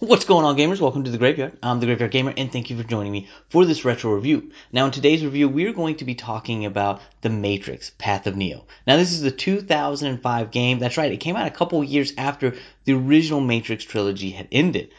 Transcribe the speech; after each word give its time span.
What's 0.00 0.26
going 0.26 0.44
on, 0.44 0.56
gamers? 0.56 0.80
Welcome 0.80 1.02
to 1.02 1.10
the 1.10 1.18
Graveyard. 1.18 1.58
I'm 1.60 1.80
the 1.80 1.86
Graveyard 1.86 2.12
Gamer, 2.12 2.32
and 2.36 2.52
thank 2.52 2.70
you 2.70 2.76
for 2.76 2.84
joining 2.84 3.10
me 3.10 3.26
for 3.48 3.64
this 3.64 3.84
retro 3.84 4.14
review. 4.14 4.52
Now, 4.70 4.84
in 4.84 4.92
today's 4.92 5.24
review, 5.24 5.48
we're 5.48 5.72
going 5.72 5.96
to 5.96 6.04
be 6.04 6.14
talking 6.14 6.66
about 6.66 7.02
The 7.22 7.30
Matrix 7.30 7.90
Path 7.98 8.28
of 8.28 8.36
Neo. 8.36 8.64
Now, 8.86 8.96
this 8.96 9.10
is 9.10 9.22
the 9.22 9.32
2005 9.32 10.52
game. 10.52 10.78
That's 10.78 10.98
right, 10.98 11.10
it 11.10 11.16
came 11.16 11.34
out 11.34 11.48
a 11.48 11.50
couple 11.50 11.82
years 11.82 12.12
after 12.16 12.54
the 12.84 12.92
original 12.92 13.40
Matrix 13.40 13.82
trilogy 13.82 14.30
had 14.30 14.46
ended. 14.52 14.90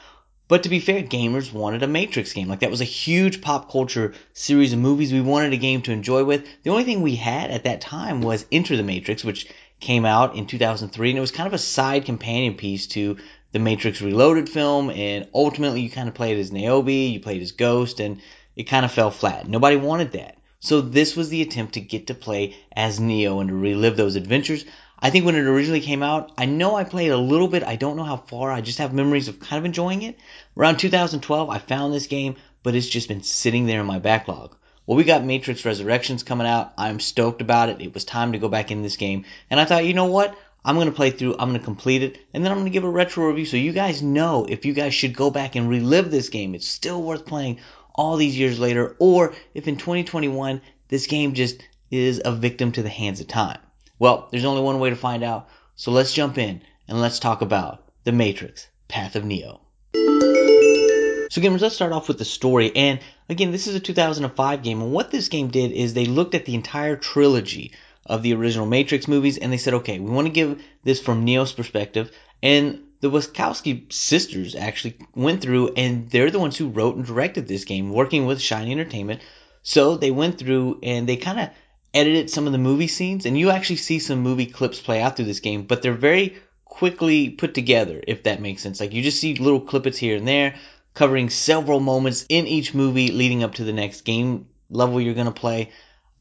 But 0.49 0.63
to 0.63 0.69
be 0.69 0.81
fair, 0.81 1.01
gamers 1.01 1.53
wanted 1.53 1.81
a 1.81 1.87
Matrix 1.87 2.33
game. 2.33 2.49
Like, 2.49 2.59
that 2.59 2.71
was 2.71 2.81
a 2.81 2.83
huge 2.83 3.39
pop 3.39 3.71
culture 3.71 4.15
series 4.33 4.73
of 4.73 4.79
movies 4.79 5.13
we 5.13 5.21
wanted 5.21 5.53
a 5.53 5.57
game 5.57 5.81
to 5.83 5.93
enjoy 5.93 6.25
with. 6.25 6.45
The 6.63 6.71
only 6.71 6.83
thing 6.83 7.01
we 7.01 7.15
had 7.15 7.51
at 7.51 7.63
that 7.63 7.79
time 7.79 8.21
was 8.21 8.45
Enter 8.51 8.75
the 8.75 8.83
Matrix, 8.83 9.23
which 9.23 9.47
came 9.79 10.03
out 10.03 10.35
in 10.35 10.45
2003, 10.45 11.09
and 11.09 11.17
it 11.17 11.21
was 11.21 11.31
kind 11.31 11.47
of 11.47 11.53
a 11.53 11.57
side 11.57 12.03
companion 12.03 12.55
piece 12.55 12.87
to 12.87 13.15
the 13.51 13.59
Matrix 13.59 14.01
Reloaded 14.01 14.49
film, 14.49 14.89
and 14.89 15.27
ultimately 15.33 15.81
you 15.81 15.89
kind 15.89 16.07
of 16.07 16.15
played 16.15 16.37
as 16.37 16.51
Niobe, 16.51 16.89
you 16.89 17.19
played 17.19 17.41
as 17.41 17.51
Ghost, 17.51 17.99
and 17.99 18.21
it 18.55 18.63
kind 18.63 18.85
of 18.85 18.91
fell 18.91 19.11
flat. 19.11 19.47
Nobody 19.47 19.75
wanted 19.75 20.11
that. 20.13 20.37
So 20.59 20.81
this 20.81 21.15
was 21.15 21.29
the 21.29 21.41
attempt 21.41 21.75
to 21.75 21.81
get 21.81 22.07
to 22.07 22.13
play 22.13 22.55
as 22.75 22.99
Neo 22.99 23.39
and 23.39 23.49
to 23.49 23.55
relive 23.55 23.95
those 23.95 24.15
adventures. 24.15 24.65
I 24.99 25.09
think 25.09 25.25
when 25.25 25.35
it 25.35 25.45
originally 25.45 25.79
came 25.79 26.03
out, 26.03 26.33
I 26.37 26.45
know 26.45 26.75
I 26.75 26.83
played 26.83 27.11
a 27.11 27.17
little 27.17 27.47
bit. 27.47 27.63
I 27.63 27.77
don't 27.77 27.95
know 27.95 28.03
how 28.03 28.17
far. 28.17 28.51
I 28.51 28.59
just 28.59 28.79
have 28.79 28.93
memories 28.93 29.29
of 29.29 29.39
kind 29.39 29.57
of 29.57 29.65
enjoying 29.65 30.01
it. 30.01 30.19
Around 30.57 30.77
2012, 30.77 31.49
I 31.49 31.57
found 31.57 31.93
this 31.93 32.07
game, 32.07 32.35
but 32.63 32.75
it's 32.75 32.89
just 32.89 33.07
been 33.07 33.23
sitting 33.23 33.65
there 33.65 33.79
in 33.79 33.85
my 33.85 33.99
backlog. 33.99 34.57
Well, 34.85 34.97
we 34.97 35.05
got 35.05 35.23
Matrix 35.23 35.63
Resurrections 35.63 36.23
coming 36.23 36.47
out. 36.47 36.73
I'm 36.77 36.99
stoked 36.99 37.41
about 37.41 37.69
it. 37.69 37.79
It 37.79 37.93
was 37.93 38.03
time 38.03 38.33
to 38.33 38.39
go 38.39 38.49
back 38.49 38.71
in 38.71 38.81
this 38.81 38.97
game. 38.97 39.23
And 39.49 39.59
I 39.59 39.65
thought, 39.65 39.85
you 39.85 39.93
know 39.93 40.07
what? 40.07 40.35
I'm 40.63 40.75
going 40.75 40.87
to 40.87 40.95
play 40.95 41.11
through, 41.11 41.33
I'm 41.33 41.49
going 41.49 41.59
to 41.59 41.65
complete 41.65 42.03
it, 42.03 42.19
and 42.33 42.43
then 42.43 42.51
I'm 42.51 42.57
going 42.57 42.65
to 42.65 42.73
give 42.73 42.83
a 42.83 42.89
retro 42.89 43.27
review 43.27 43.45
so 43.45 43.57
you 43.57 43.71
guys 43.71 44.01
know 44.01 44.45
if 44.47 44.65
you 44.65 44.73
guys 44.73 44.93
should 44.93 45.15
go 45.15 45.29
back 45.29 45.55
and 45.55 45.69
relive 45.69 46.11
this 46.11 46.29
game. 46.29 46.53
It's 46.53 46.67
still 46.67 47.01
worth 47.01 47.25
playing 47.25 47.59
all 47.95 48.17
these 48.17 48.37
years 48.37 48.59
later, 48.59 48.95
or 48.99 49.33
if 49.53 49.67
in 49.67 49.77
2021 49.77 50.61
this 50.89 51.07
game 51.07 51.33
just 51.33 51.63
is 51.91 52.21
a 52.23 52.31
victim 52.31 52.71
to 52.73 52.83
the 52.83 52.89
hands 52.89 53.19
of 53.19 53.27
time. 53.27 53.59
Well, 53.99 54.27
there's 54.31 54.45
only 54.45 54.61
one 54.61 54.79
way 54.79 54.89
to 54.89 54.95
find 54.95 55.23
out, 55.23 55.49
so 55.75 55.91
let's 55.91 56.13
jump 56.13 56.37
in 56.37 56.61
and 56.87 56.99
let's 57.01 57.19
talk 57.19 57.41
about 57.41 57.83
The 58.03 58.11
Matrix 58.11 58.67
Path 58.87 59.15
of 59.15 59.23
Neo. 59.23 59.61
So 59.93 61.41
gamers, 61.41 61.61
let's 61.61 61.75
start 61.75 61.93
off 61.93 62.07
with 62.07 62.17
the 62.17 62.25
story. 62.25 62.75
And 62.75 62.99
again, 63.29 63.51
this 63.51 63.67
is 63.67 63.75
a 63.75 63.79
2005 63.79 64.63
game, 64.63 64.81
and 64.81 64.91
what 64.91 65.11
this 65.11 65.29
game 65.29 65.49
did 65.49 65.71
is 65.71 65.93
they 65.93 66.05
looked 66.05 66.35
at 66.35 66.45
the 66.45 66.55
entire 66.55 66.95
trilogy 66.95 67.73
of 68.09 68.23
the 68.23 68.33
original 68.33 68.65
Matrix 68.65 69.07
movies, 69.07 69.37
and 69.37 69.53
they 69.53 69.57
said, 69.57 69.75
okay, 69.75 69.99
we 69.99 70.09
want 70.09 70.27
to 70.27 70.33
give 70.33 70.61
this 70.83 70.99
from 70.99 71.23
Neo's 71.23 71.53
perspective. 71.53 72.11
And 72.43 72.83
the 73.01 73.09
Wachowski 73.09 73.91
sisters 73.93 74.55
actually 74.55 74.97
went 75.15 75.41
through, 75.41 75.73
and 75.77 76.09
they're 76.09 76.31
the 76.31 76.39
ones 76.39 76.57
who 76.57 76.69
wrote 76.69 76.97
and 76.97 77.05
directed 77.05 77.47
this 77.47 77.65
game, 77.65 77.91
working 77.91 78.25
with 78.25 78.41
Shiny 78.41 78.71
Entertainment. 78.71 79.21
So 79.61 79.95
they 79.95 80.11
went 80.11 80.39
through 80.39 80.79
and 80.83 81.07
they 81.07 81.17
kind 81.17 81.39
of 81.39 81.49
edited 81.93 82.29
some 82.29 82.45
of 82.45 82.51
the 82.51 82.57
movie 82.57 82.87
scenes, 82.87 83.25
and 83.25 83.37
you 83.37 83.51
actually 83.51 83.77
see 83.77 83.99
some 83.99 84.19
movie 84.19 84.45
clips 84.45 84.81
play 84.81 85.01
out 85.01 85.15
through 85.15 85.25
this 85.25 85.39
game, 85.39 85.63
but 85.63 85.81
they're 85.81 85.93
very 85.93 86.37
quickly 86.65 87.29
put 87.29 87.53
together, 87.53 88.01
if 88.07 88.23
that 88.23 88.41
makes 88.41 88.61
sense. 88.61 88.79
Like 88.79 88.93
you 88.93 89.01
just 89.01 89.19
see 89.19 89.35
little 89.35 89.61
clippets 89.61 89.97
here 89.97 90.17
and 90.17 90.27
there, 90.27 90.55
covering 90.93 91.29
several 91.29 91.79
moments 91.79 92.25
in 92.29 92.47
each 92.47 92.73
movie 92.73 93.11
leading 93.11 93.43
up 93.43 93.55
to 93.55 93.63
the 93.63 93.73
next 93.73 94.01
game 94.01 94.47
level 94.69 95.01
you're 95.01 95.13
going 95.13 95.25
to 95.25 95.31
play. 95.31 95.71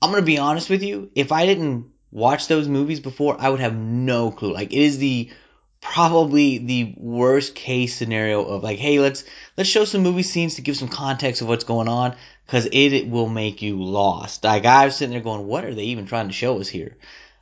I'm 0.01 0.11
gonna 0.11 0.23
be 0.23 0.39
honest 0.39 0.71
with 0.71 0.83
you. 0.83 1.11
If 1.15 1.33
I 1.33 1.47
didn't 1.47 1.91
watch 2.11 2.47
those 2.47 2.69
movies 2.69 3.01
before, 3.01 3.37
I 3.39 3.49
would 3.49 3.61
have 3.61 3.77
no 3.77 4.31
clue. 4.31 4.53
Like 4.53 4.73
it 4.73 4.79
is 4.79 4.99
the 4.99 5.31
probably 5.81 6.59
the 6.59 6.95
worst 6.97 7.55
case 7.55 7.95
scenario 7.95 8.45
of 8.45 8.63
like, 8.63 8.79
hey, 8.79 8.99
let's 8.99 9.25
let's 9.57 9.71
show 9.71 9.85
some 9.85 10.03
movie 10.03 10.23
scenes 10.23 10.57
to 10.57 10.63
give 10.63 10.77
some 10.77 10.89
context 10.89 11.43
of 11.43 11.49
what's 11.49 11.65
going 11.65 11.89
on, 11.89 12.17
because 12.47 12.67
it, 12.67 12.93
it 12.93 13.09
will 13.09 13.29
make 13.29 13.63
you 13.63 13.83
lost. 13.83 14.45
Like 14.45 14.65
I 14.65 14.87
was 14.87 14.97
sitting 14.97 15.13
there 15.13 15.21
going, 15.21 15.47
what 15.47 15.65
are 15.65 15.75
they 15.75 15.85
even 15.85 16.07
trying 16.07 16.29
to 16.29 16.35
show 16.35 16.61
us 16.61 16.69
here? 16.69 16.97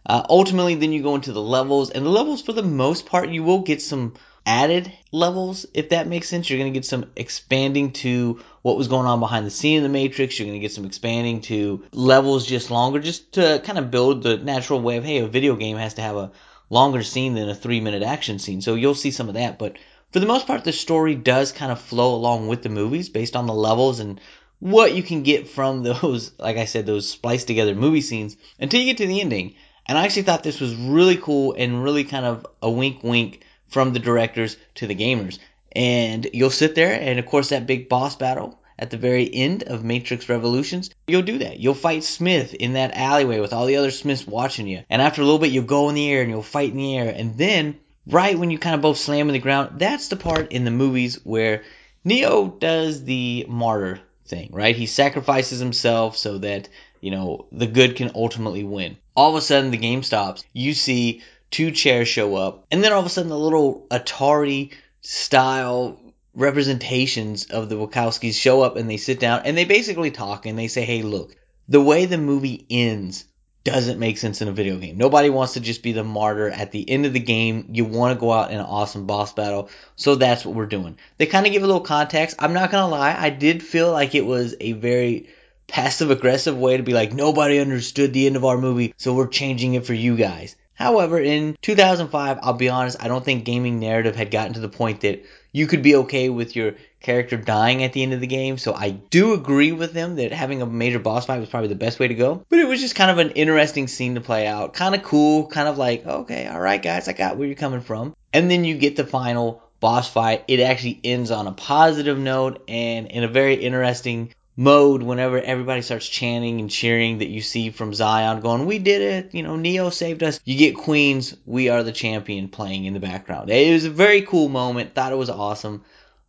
Uh, 0.05 0.23
ultimately, 0.29 0.77
then 0.77 0.93
you 0.93 1.03
go 1.03 1.17
into 1.17 1.33
the 1.33 1.43
levels, 1.43 1.91
and 1.91 2.07
the 2.07 2.11
levels 2.11 2.41
for 2.41 2.53
the 2.53 2.63
most 2.63 3.07
part, 3.07 3.29
you 3.29 3.43
will 3.43 3.61
get 3.61 3.83
some 3.83 4.15
added 4.47 4.93
levels, 5.11 5.67
if 5.75 5.89
that 5.89 6.07
makes 6.07 6.29
sense. 6.29 6.49
You're 6.49 6.61
going 6.61 6.73
to 6.73 6.79
get 6.79 6.85
some 6.85 7.11
expanding 7.17 7.93
to 7.95 8.41
what 8.63 8.79
was 8.79 8.87
going 8.87 9.07
on 9.07 9.19
behind 9.19 9.45
the 9.45 9.51
scene 9.51 9.79
in 9.79 9.83
the 9.83 9.89
Matrix. 9.89 10.39
You're 10.39 10.47
going 10.47 10.59
to 10.59 10.65
get 10.65 10.73
some 10.73 10.85
expanding 10.85 11.41
to 11.43 11.85
levels 11.93 12.47
just 12.47 12.71
longer, 12.71 13.01
just 13.01 13.33
to 13.33 13.61
kind 13.65 13.79
of 13.79 13.91
build 13.91 14.23
the 14.23 14.39
natural 14.39 14.81
way 14.81 14.97
of, 14.97 15.05
hey, 15.05 15.19
a 15.19 15.27
video 15.27 15.57
game 15.57 15.77
has 15.77 15.95
to 15.95 16.03
have 16.03 16.17
a 16.17 16.33
longer 16.71 17.03
scene 17.03 17.35
than 17.35 17.49
a 17.49 17.55
three 17.55 17.81
minute 17.81 18.05
action 18.05 18.39
scene. 18.39 18.63
So 18.63 18.77
you'll 18.77 18.95
see 18.95 19.11
some 19.11 19.29
of 19.29 19.35
that. 19.35 19.59
But 19.59 19.77
for 20.13 20.21
the 20.21 20.27
most 20.27 20.47
part, 20.47 20.63
the 20.63 20.73
story 20.73 21.17
does 21.17 21.51
kind 21.51 21.73
of 21.73 21.81
flow 21.81 22.15
along 22.15 22.47
with 22.47 22.63
the 22.63 22.69
movies 22.69 23.09
based 23.09 23.35
on 23.35 23.47
the 23.47 23.55
levels 23.55 23.99
and 23.99 24.21
what 24.61 24.95
you 24.95 25.03
can 25.03 25.25
get 25.25 25.49
from 25.49 25.83
those, 25.83 26.33
like 26.39 26.57
I 26.57 26.67
said, 26.67 26.87
those 26.87 27.09
spliced 27.09 27.49
together 27.49 27.75
movie 27.75 28.01
scenes 28.01 28.37
until 28.61 28.81
you 28.81 28.87
get 28.87 28.99
to 28.99 29.07
the 29.09 29.21
ending. 29.21 29.57
And 29.89 29.99
I 29.99 30.05
actually 30.05 30.23
thought 30.23 30.43
this 30.43 30.61
was 30.61 30.75
really 30.75 31.17
cool 31.17 31.55
and 31.57 31.83
really 31.83 32.05
kind 32.05 32.27
of 32.27 32.47
a 32.63 32.71
wink 32.71 33.05
wink 33.05 33.45
from 33.69 33.93
the 33.93 33.99
directors 33.99 34.57
to 34.77 34.87
the 34.87 34.95
gamers. 34.95 35.39
And 35.73 36.27
you'll 36.33 36.51
sit 36.51 36.75
there, 36.75 36.99
and 36.99 37.19
of 37.19 37.27
course, 37.27 37.51
that 37.51 37.67
big 37.67 37.89
boss 37.89 38.17
battle 38.17 38.59
at 38.79 38.91
the 38.91 38.97
very 38.97 39.33
end 39.33 39.63
of 39.65 39.85
Matrix 39.85 40.29
Revolutions, 40.29 40.91
you'll 41.07 41.23
do 41.23 41.39
that. 41.39 41.59
You'll 41.59 41.75
fight 41.75 42.05
Smith 42.05 42.55
in 42.55 42.75
that 42.75 42.95
alleyway 42.95 43.41
with 43.41 43.53
all 43.53 43.67
the 43.67 43.77
other 43.77 43.91
Smiths 43.91 44.27
watching 44.27 44.67
you. 44.67 44.85
And 44.91 45.01
after 45.01 45.23
a 45.23 45.25
little 45.25 45.39
bit, 45.39 45.51
you'll 45.51 45.65
go 45.65 45.89
in 45.89 45.95
the 45.95 46.11
air 46.11 46.23
and 46.23 46.31
you'll 46.31 46.43
fight 46.43 46.71
in 46.71 46.77
the 46.77 46.97
air. 46.97 47.13
And 47.15 47.37
then, 47.39 47.79
right 48.07 48.39
when 48.39 48.51
you 48.51 48.59
kind 48.59 48.75
of 48.75 48.83
both 48.83 48.99
slam 48.99 49.29
in 49.29 49.33
the 49.33 49.39
ground, 49.39 49.79
that's 49.79 50.09
the 50.09 50.17
part 50.17 50.53
in 50.53 50.65
the 50.65 50.71
movies 50.71 51.21
where 51.25 51.63
Neo 52.05 52.49
does 52.49 53.05
the 53.05 53.47
martyr 53.49 54.01
thing, 54.27 54.51
right? 54.53 54.77
He 54.77 54.87
sacrifices 54.87 55.59
himself 55.59 56.17
so 56.17 56.39
that, 56.39 56.69
you 57.01 57.11
know, 57.11 57.47
the 57.53 57.67
good 57.67 57.97
can 57.97 58.13
ultimately 58.15 58.65
win. 58.65 58.97
All 59.15 59.31
of 59.31 59.37
a 59.37 59.41
sudden, 59.41 59.71
the 59.71 59.79
game 59.79 60.03
stops. 60.03 60.45
You 60.53 60.75
see 60.75 61.23
two 61.51 61.71
chairs 61.71 62.09
show 62.09 62.35
up, 62.37 62.67
and 62.71 62.83
then 62.83 62.93
all 62.93 63.01
of 63.01 63.07
a 63.07 63.09
sudden 63.09 63.31
the 63.31 63.39
little 63.39 63.87
Atari 63.91 64.73
style 65.01 66.01
representations 66.35 67.47
of 67.47 67.69
the 67.69 67.77
Wachowskis 67.77 68.35
show 68.35 68.63
up 68.63 68.77
and 68.77 68.89
they 68.91 68.99
sit 68.99 69.19
down 69.19 69.43
and 69.45 69.57
they 69.57 69.65
basically 69.65 70.11
talk 70.11 70.47
and 70.47 70.59
they 70.59 70.69
say, 70.69 70.85
hey, 70.85 71.03
look, 71.03 71.35
the 71.69 71.81
way 71.81 72.05
the 72.05 72.19
movie 72.19 72.67
ends 72.69 73.25
doesn't 73.65 73.99
make 73.99 74.19
sense 74.19 74.43
in 74.43 74.49
a 74.49 74.53
video 74.53 74.77
game. 74.79 74.97
Nobody 74.97 75.29
wants 75.29 75.55
to 75.55 75.61
just 75.61 75.83
be 75.83 75.93
the 75.93 76.05
martyr 76.05 76.49
at 76.49 76.71
the 76.71 76.89
end 76.89 77.05
of 77.05 77.13
the 77.13 77.21
game. 77.21 77.71
You 77.73 77.85
want 77.85 78.15
to 78.15 78.21
go 78.21 78.33
out 78.33 78.53
in 78.53 78.59
an 78.59 78.67
awesome 78.67 79.07
boss 79.07 79.33
battle. 79.33 79.71
So 79.97 80.15
that's 80.15 80.45
what 80.45 80.55
we're 80.55 80.67
doing. 80.67 80.99
They 81.19 81.27
kind 81.27 81.47
of 81.47 81.53
give 81.53 81.65
a 81.65 81.67
little 81.67 81.81
context. 81.81 82.37
I'm 82.39 82.53
not 82.53 82.71
going 82.71 82.85
to 82.85 82.89
lie. 82.89 83.17
I 83.19 83.31
did 83.31 83.65
feel 83.65 83.91
like 83.91 84.15
it 84.15 84.25
was 84.25 84.55
a 84.61 84.73
very 84.73 85.31
passive 85.67 86.13
aggressive 86.13 86.57
way 86.57 86.77
to 86.77 86.85
be 86.85 86.93
like, 86.93 87.13
nobody 87.13 87.59
understood 87.59 88.13
the 88.13 88.27
end 88.27 88.37
of 88.37 88.45
our 88.45 88.59
movie. 88.59 88.95
So 88.99 89.15
we're 89.15 89.27
changing 89.27 89.75
it 89.75 89.85
for 89.85 89.95
you 89.95 90.17
guys. 90.17 90.55
However, 90.77 91.19
in 91.19 91.57
2005, 91.63 92.39
I'll 92.43 92.53
be 92.53 92.69
honest, 92.69 92.99
I 93.01 93.09
don't 93.09 93.25
think 93.25 93.45
gaming 93.45 93.81
narrative 93.81 94.15
had 94.15 94.31
gotten 94.31 94.55
to 94.55 94.61
the 94.61 94.69
point 94.69 95.01
that 95.01 95.25
you 95.51 95.67
could 95.67 95.83
be 95.83 95.97
okay 95.97 96.29
with 96.29 96.55
your 96.55 96.75
character 97.01 97.37
dying 97.37 97.83
at 97.83 97.95
the 97.95 98.03
end 98.03 98.13
of 98.13 98.21
the 98.21 98.27
game. 98.27 98.59
So 98.59 98.75
I 98.75 98.91
do 98.91 99.33
agree 99.33 99.73
with 99.73 99.95
them 99.95 100.17
that 100.17 100.33
having 100.33 100.61
a 100.61 100.67
major 100.67 100.99
boss 100.99 101.25
fight 101.25 101.41
was 101.41 101.49
probably 101.49 101.69
the 101.69 101.75
best 101.75 101.99
way 101.99 102.09
to 102.09 102.15
go. 102.15 102.45
But 102.51 102.59
it 102.59 102.69
was 102.69 102.81
just 102.81 102.95
kind 102.95 103.11
of 103.11 103.19
an 103.19 103.31
interesting 103.31 103.89
scene 103.89 104.17
to 104.17 104.21
play 104.21 104.47
out. 104.47 104.75
Kind 104.75 104.95
of 104.95 105.03
cool, 105.03 105.47
kind 105.47 105.67
of 105.67 105.79
like, 105.79 106.05
okay, 106.05 106.47
all 106.47 106.61
right, 106.61 106.83
guys, 106.83 107.09
I 107.09 107.15
got 107.15 107.39
where 107.39 107.47
you're 107.47 107.57
coming 107.57 107.81
from. 107.81 108.15
And 108.33 108.51
then 108.51 108.65
you 108.65 108.77
get 108.77 108.97
the 108.97 109.07
final 109.07 109.63
boss 109.81 110.11
fight. 110.11 110.45
It 110.47 110.61
actually 110.61 111.01
ends 111.05 111.31
on 111.31 111.47
a 111.47 111.53
positive 111.53 112.19
note 112.19 112.63
and 112.69 113.07
in 113.07 113.25
a 113.25 113.29
very 113.29 113.55
interesting 113.55 114.35
mode 114.57 115.03
whenever 115.03 115.39
everybody 115.39 115.83
starts 115.83 116.09
chanting 116.09 116.61
and 116.61 116.71
cheering 116.71 117.19
that 117.19 117.29
you 117.29 117.43
see 117.43 117.71
from 117.71 117.93
Zion 117.93 118.41
going, 118.41 118.67
We 118.67 118.79
did 118.79 119.03
it, 119.03 119.35
you 119.35 119.43
know, 119.43 119.57
Neo 119.57 119.91
saved 119.91 120.23
us. 120.23 120.41
You 120.45 120.57
get 120.57 120.77
Queen's 120.77 121.37
We 121.45 121.69
Are 121.69 121.83
the 121.83 121.93
Champion 121.93 122.49
playing 122.49 122.87
in 122.87 122.95
the 122.95 123.01
background. 123.01 123.51
It 123.51 123.73
was 123.73 123.85
a 123.85 123.91
very 123.91 124.23
cool 124.23 124.49
moment, 124.49 124.95
thought 124.95 125.13
it 125.13 125.17
was 125.17 125.31
awesome. 125.31 125.85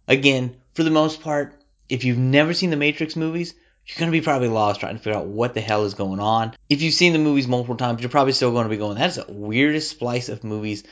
Again, 0.08 0.58
for 0.74 0.84
the 0.84 0.92
most 0.92 1.22
part, 1.22 1.56
if 1.90 2.04
you've 2.04 2.18
never 2.18 2.54
seen 2.54 2.70
the 2.70 2.76
Matrix 2.76 3.16
movies, 3.16 3.54
you're 3.86 4.00
going 4.00 4.12
to 4.12 4.18
be 4.18 4.24
probably 4.24 4.50
lost 4.50 4.82
trying 4.82 4.98
to 4.98 5.02
figure 5.02 5.18
out 5.18 5.28
what 5.28 5.54
the 5.54 5.62
hell 5.62 5.86
is 5.86 5.94
going 5.94 6.20
on. 6.20 6.54
If 6.70 6.82
you've 6.82 6.94
seen 6.94 7.14
the 7.14 7.20
movies 7.20 7.48
multiple 7.48 7.78
times, 7.78 8.02
you're 8.02 8.10
probably 8.10 8.34
still 8.34 8.52
going 8.52 8.66
to 8.66 8.70
be 8.70 8.78
going, 8.78 8.98
that's 8.98 9.16
the 9.16 9.26
weirdest 9.30 9.90
splice 9.90 10.28
of 10.28 10.44
movies 10.44 10.84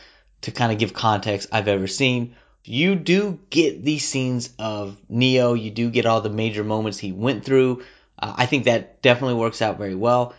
to 0.42 0.52
kind 0.52 0.72
of 0.72 0.80
give 0.80 0.94
context 0.94 1.50
I've 1.52 1.68
ever 1.68 1.88
seen 1.88 2.36
you 2.68 2.96
do 2.96 3.40
get 3.50 3.84
these 3.84 4.08
scenes 4.08 4.50
of 4.60 4.98
Neo. 5.08 5.54
You 5.54 5.72
do 5.72 5.90
get 5.90 6.06
all 6.06 6.22
the 6.22 6.30
major 6.30 6.64
moments 6.64 6.98
he 6.98 7.12
went 7.12 7.46
through. 7.46 7.84
Uh, 8.18 8.34
I 8.38 8.46
think 8.46 8.66
that 8.66 9.02
definitely 9.02 9.36
works 9.36 9.62
out 9.62 9.78
very 9.78 9.96
well. 9.96 10.34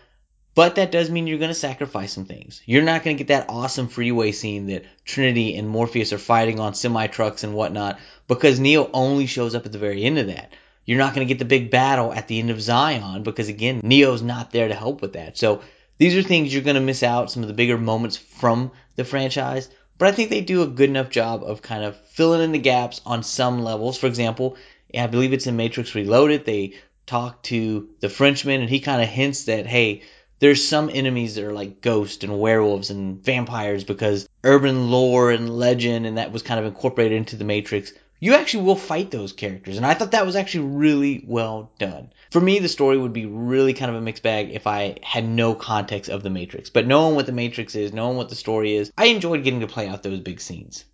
But 0.55 0.77
that 0.77 0.91
does 0.91 1.11
mean 1.11 1.27
you're 1.27 1.39
going 1.39 1.51
to 1.51 1.55
sacrifice 1.55 2.15
some 2.15 2.25
things. 2.25 2.63
You're 2.65 2.83
not 2.83 3.05
going 3.05 3.17
to 3.17 3.23
get 3.23 3.29
that 3.29 3.51
awesome 3.51 3.89
freeway 3.89 4.33
scene 4.33 4.69
that 4.69 4.87
Trinity 5.05 5.55
and 5.55 5.69
Morpheus 5.69 6.15
are 6.15 6.19
fighting 6.19 6.61
on 6.61 6.75
semi 6.75 7.09
trucks 7.09 7.45
and 7.45 7.55
whatnot 7.55 7.99
because 8.27 8.59
Neo 8.59 8.91
only 8.95 9.27
shows 9.27 9.55
up 9.55 9.67
at 9.67 9.73
the 9.73 9.79
very 9.79 10.03
end 10.03 10.19
of 10.19 10.29
that. 10.29 10.55
You're 10.87 10.99
not 10.99 11.15
going 11.15 11.27
to 11.27 11.33
get 11.33 11.39
the 11.39 11.45
big 11.45 11.71
battle 11.71 12.13
at 12.13 12.27
the 12.27 12.39
end 12.39 12.51
of 12.51 12.63
Zion 12.63 13.23
because, 13.23 13.49
again, 13.49 13.81
Neo's 13.83 14.23
not 14.23 14.51
there 14.51 14.69
to 14.69 14.75
help 14.75 15.03
with 15.03 15.13
that. 15.13 15.37
So 15.37 15.61
these 15.99 16.17
are 16.17 16.23
things 16.23 16.55
you're 16.55 16.63
going 16.63 16.77
to 16.77 16.81
miss 16.81 17.03
out, 17.03 17.31
some 17.31 17.43
of 17.43 17.49
the 17.49 17.55
bigger 17.55 17.77
moments 17.77 18.17
from 18.17 18.71
the 18.95 19.05
franchise. 19.05 19.69
But 19.99 20.09
I 20.09 20.13
think 20.13 20.31
they 20.31 20.41
do 20.41 20.63
a 20.63 20.67
good 20.67 20.91
enough 20.91 21.11
job 21.11 21.43
of 21.45 21.63
kind 21.63 21.85
of 21.85 21.97
filling 22.11 22.43
in 22.43 22.53
the 22.53 22.59
gaps 22.59 23.01
on 23.07 23.23
some 23.23 23.63
levels. 23.63 23.99
For 23.99 24.07
example, 24.07 24.57
I 24.97 25.07
believe 25.07 25.33
it's 25.33 25.47
in 25.47 25.57
Matrix 25.57 25.95
Reloaded. 25.95 26.45
They 26.45 26.75
talk 27.07 27.43
to 27.45 27.89
the 28.01 28.09
Frenchman, 28.09 28.61
and 28.61 28.71
he 28.71 28.81
kind 28.81 29.03
of 29.03 29.09
hints 29.09 29.45
that, 29.45 29.67
hey, 29.67 30.03
there's 30.39 30.67
some 30.67 30.91
enemies 30.93 31.35
that 31.35 31.45
are 31.45 31.53
like 31.53 31.81
ghosts 31.81 32.23
and 32.25 32.39
werewolves 32.39 32.91
and 32.91 33.25
vampires 33.25 33.85
because 33.85 34.29
urban 34.45 34.91
lore 34.91 35.31
and 35.31 35.49
legend 35.49 36.07
and 36.07 36.19
that 36.19 36.33
was 36.33 36.43
kind 36.43 36.61
of 36.61 36.67
incorporated 36.67 37.17
into 37.17 37.37
the 37.37 37.45
Matrix. 37.45 37.93
You 38.19 38.35
actually 38.35 38.65
will 38.65 38.77
fight 38.77 39.11
those 39.11 39.35
characters, 39.35 39.77
and 39.77 39.85
I 39.85 39.93
thought 39.93 40.13
that 40.13 40.25
was 40.25 40.37
actually 40.37 40.69
really 40.69 41.23
well 41.27 41.71
done. 41.79 42.13
For 42.31 42.41
me, 42.41 42.59
the 42.59 42.69
story 42.69 42.97
would 42.97 43.13
be 43.13 43.27
really 43.27 43.75
kind 43.75 43.91
of 43.91 43.97
a 43.97 44.01
mixed 44.01 44.23
bag 44.23 44.51
if 44.53 44.67
I 44.67 44.97
had 45.03 45.29
no 45.29 45.55
context 45.55 46.11
of 46.11 46.23
the 46.23 46.31
Matrix. 46.31 46.71
But 46.71 46.87
knowing 46.87 47.15
what 47.15 47.27
the 47.27 47.33
Matrix 47.33 47.75
is, 47.75 47.93
knowing 47.93 48.17
what 48.17 48.31
the 48.31 48.35
story 48.35 48.75
is, 48.75 48.91
I 48.97 49.07
enjoyed 49.07 49.45
getting 49.45 49.61
to 49.61 49.67
play 49.67 49.87
out 49.87 50.03
those 50.03 50.21
big 50.21 50.41
scenes. 50.41 50.85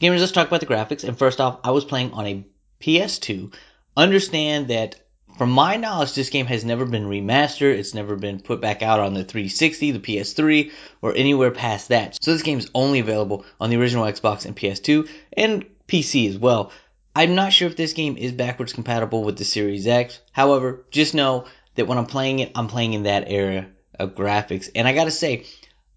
Gamers, 0.00 0.20
let's 0.20 0.32
talk 0.32 0.48
about 0.48 0.60
the 0.60 0.66
graphics. 0.66 1.04
And 1.04 1.18
first 1.18 1.40
off, 1.40 1.60
I 1.62 1.70
was 1.72 1.84
playing 1.84 2.12
on 2.12 2.26
a 2.26 2.46
PS2. 2.80 3.52
Understand 3.96 4.68
that 4.68 4.96
from 5.36 5.50
my 5.50 5.76
knowledge, 5.76 6.14
this 6.14 6.30
game 6.30 6.46
has 6.46 6.64
never 6.64 6.84
been 6.84 7.06
remastered. 7.06 7.76
It's 7.76 7.94
never 7.94 8.16
been 8.16 8.40
put 8.40 8.60
back 8.60 8.82
out 8.82 9.00
on 9.00 9.14
the 9.14 9.24
360, 9.24 9.92
the 9.92 9.98
PS3, 9.98 10.72
or 11.02 11.14
anywhere 11.14 11.50
past 11.50 11.88
that. 11.88 12.18
So 12.22 12.32
this 12.32 12.42
game 12.42 12.58
is 12.58 12.70
only 12.74 13.00
available 13.00 13.44
on 13.60 13.70
the 13.70 13.76
original 13.76 14.04
Xbox 14.04 14.46
and 14.46 14.56
PS2 14.56 15.08
and 15.32 15.66
PC 15.86 16.28
as 16.28 16.38
well. 16.38 16.72
I'm 17.14 17.34
not 17.34 17.52
sure 17.52 17.68
if 17.68 17.76
this 17.76 17.92
game 17.92 18.16
is 18.16 18.32
backwards 18.32 18.72
compatible 18.72 19.24
with 19.24 19.38
the 19.38 19.44
Series 19.44 19.86
X. 19.86 20.20
However, 20.32 20.84
just 20.90 21.14
know 21.14 21.46
that 21.74 21.86
when 21.86 21.98
I'm 21.98 22.06
playing 22.06 22.40
it, 22.40 22.52
I'm 22.54 22.68
playing 22.68 22.94
in 22.94 23.04
that 23.04 23.30
era 23.30 23.68
of 23.98 24.14
graphics. 24.14 24.68
And 24.74 24.86
I 24.86 24.92
gotta 24.92 25.10
say, 25.10 25.46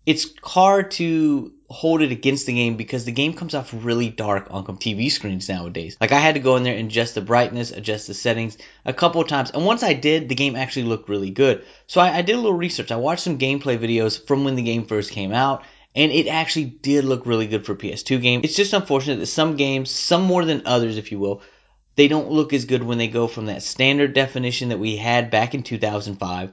it's 0.05 0.27
hard 0.43 0.91
to 0.91 1.53
hold 1.69 2.01
it 2.01 2.11
against 2.11 2.47
the 2.47 2.53
game 2.53 2.77
because 2.77 3.05
the 3.05 3.11
game 3.11 3.33
comes 3.33 3.53
off 3.53 3.73
really 3.73 4.09
dark 4.09 4.47
on 4.49 4.65
TV 4.65 5.11
screens 5.11 5.47
nowadays. 5.47 5.97
Like 6.01 6.11
I 6.11 6.19
had 6.19 6.33
to 6.33 6.41
go 6.41 6.55
in 6.55 6.63
there 6.63 6.75
and 6.75 6.89
adjust 6.89 7.13
the 7.13 7.21
brightness, 7.21 7.71
adjust 7.71 8.07
the 8.07 8.15
settings 8.15 8.57
a 8.85 8.93
couple 8.93 9.21
of 9.21 9.27
times, 9.27 9.51
and 9.51 9.65
once 9.65 9.83
I 9.83 9.93
did, 9.93 10.29
the 10.29 10.35
game 10.35 10.55
actually 10.55 10.85
looked 10.85 11.09
really 11.09 11.29
good. 11.29 11.63
So 11.85 12.01
I, 12.01 12.17
I 12.17 12.21
did 12.23 12.33
a 12.33 12.39
little 12.39 12.53
research. 12.53 12.91
I 12.91 12.95
watched 12.95 13.23
some 13.23 13.37
gameplay 13.37 13.77
videos 13.77 14.25
from 14.25 14.43
when 14.43 14.55
the 14.55 14.63
game 14.63 14.85
first 14.85 15.11
came 15.11 15.31
out, 15.31 15.63
and 15.95 16.11
it 16.11 16.27
actually 16.27 16.65
did 16.65 17.05
look 17.05 17.25
really 17.25 17.47
good 17.47 17.65
for 17.65 17.75
PS2 17.75 18.21
game. 18.21 18.41
It's 18.43 18.55
just 18.55 18.73
unfortunate 18.73 19.19
that 19.19 19.27
some 19.27 19.55
games, 19.55 19.91
some 19.91 20.23
more 20.23 20.45
than 20.45 20.63
others, 20.65 20.97
if 20.97 21.11
you 21.11 21.19
will, 21.19 21.43
they 21.95 22.07
don't 22.07 22.31
look 22.31 22.53
as 22.53 22.65
good 22.65 22.81
when 22.81 22.97
they 22.97 23.09
go 23.09 23.27
from 23.27 23.47
that 23.47 23.61
standard 23.61 24.13
definition 24.13 24.69
that 24.69 24.79
we 24.79 24.95
had 24.95 25.29
back 25.29 25.53
in 25.53 25.63
2005 25.63 26.51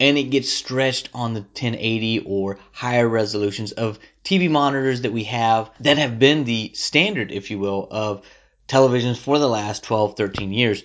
and 0.00 0.18
it 0.18 0.24
gets 0.24 0.50
stretched 0.50 1.08
on 1.14 1.34
the 1.34 1.40
1080 1.40 2.20
or 2.26 2.58
higher 2.72 3.08
resolutions 3.08 3.72
of 3.72 3.98
TV 4.24 4.50
monitors 4.50 5.02
that 5.02 5.12
we 5.12 5.24
have 5.24 5.70
that 5.80 5.98
have 5.98 6.18
been 6.18 6.44
the 6.44 6.72
standard, 6.74 7.30
if 7.30 7.50
you 7.50 7.58
will, 7.58 7.86
of 7.90 8.26
televisions 8.68 9.18
for 9.18 9.38
the 9.38 9.48
last 9.48 9.84
12, 9.84 10.16
13 10.16 10.52
years. 10.52 10.82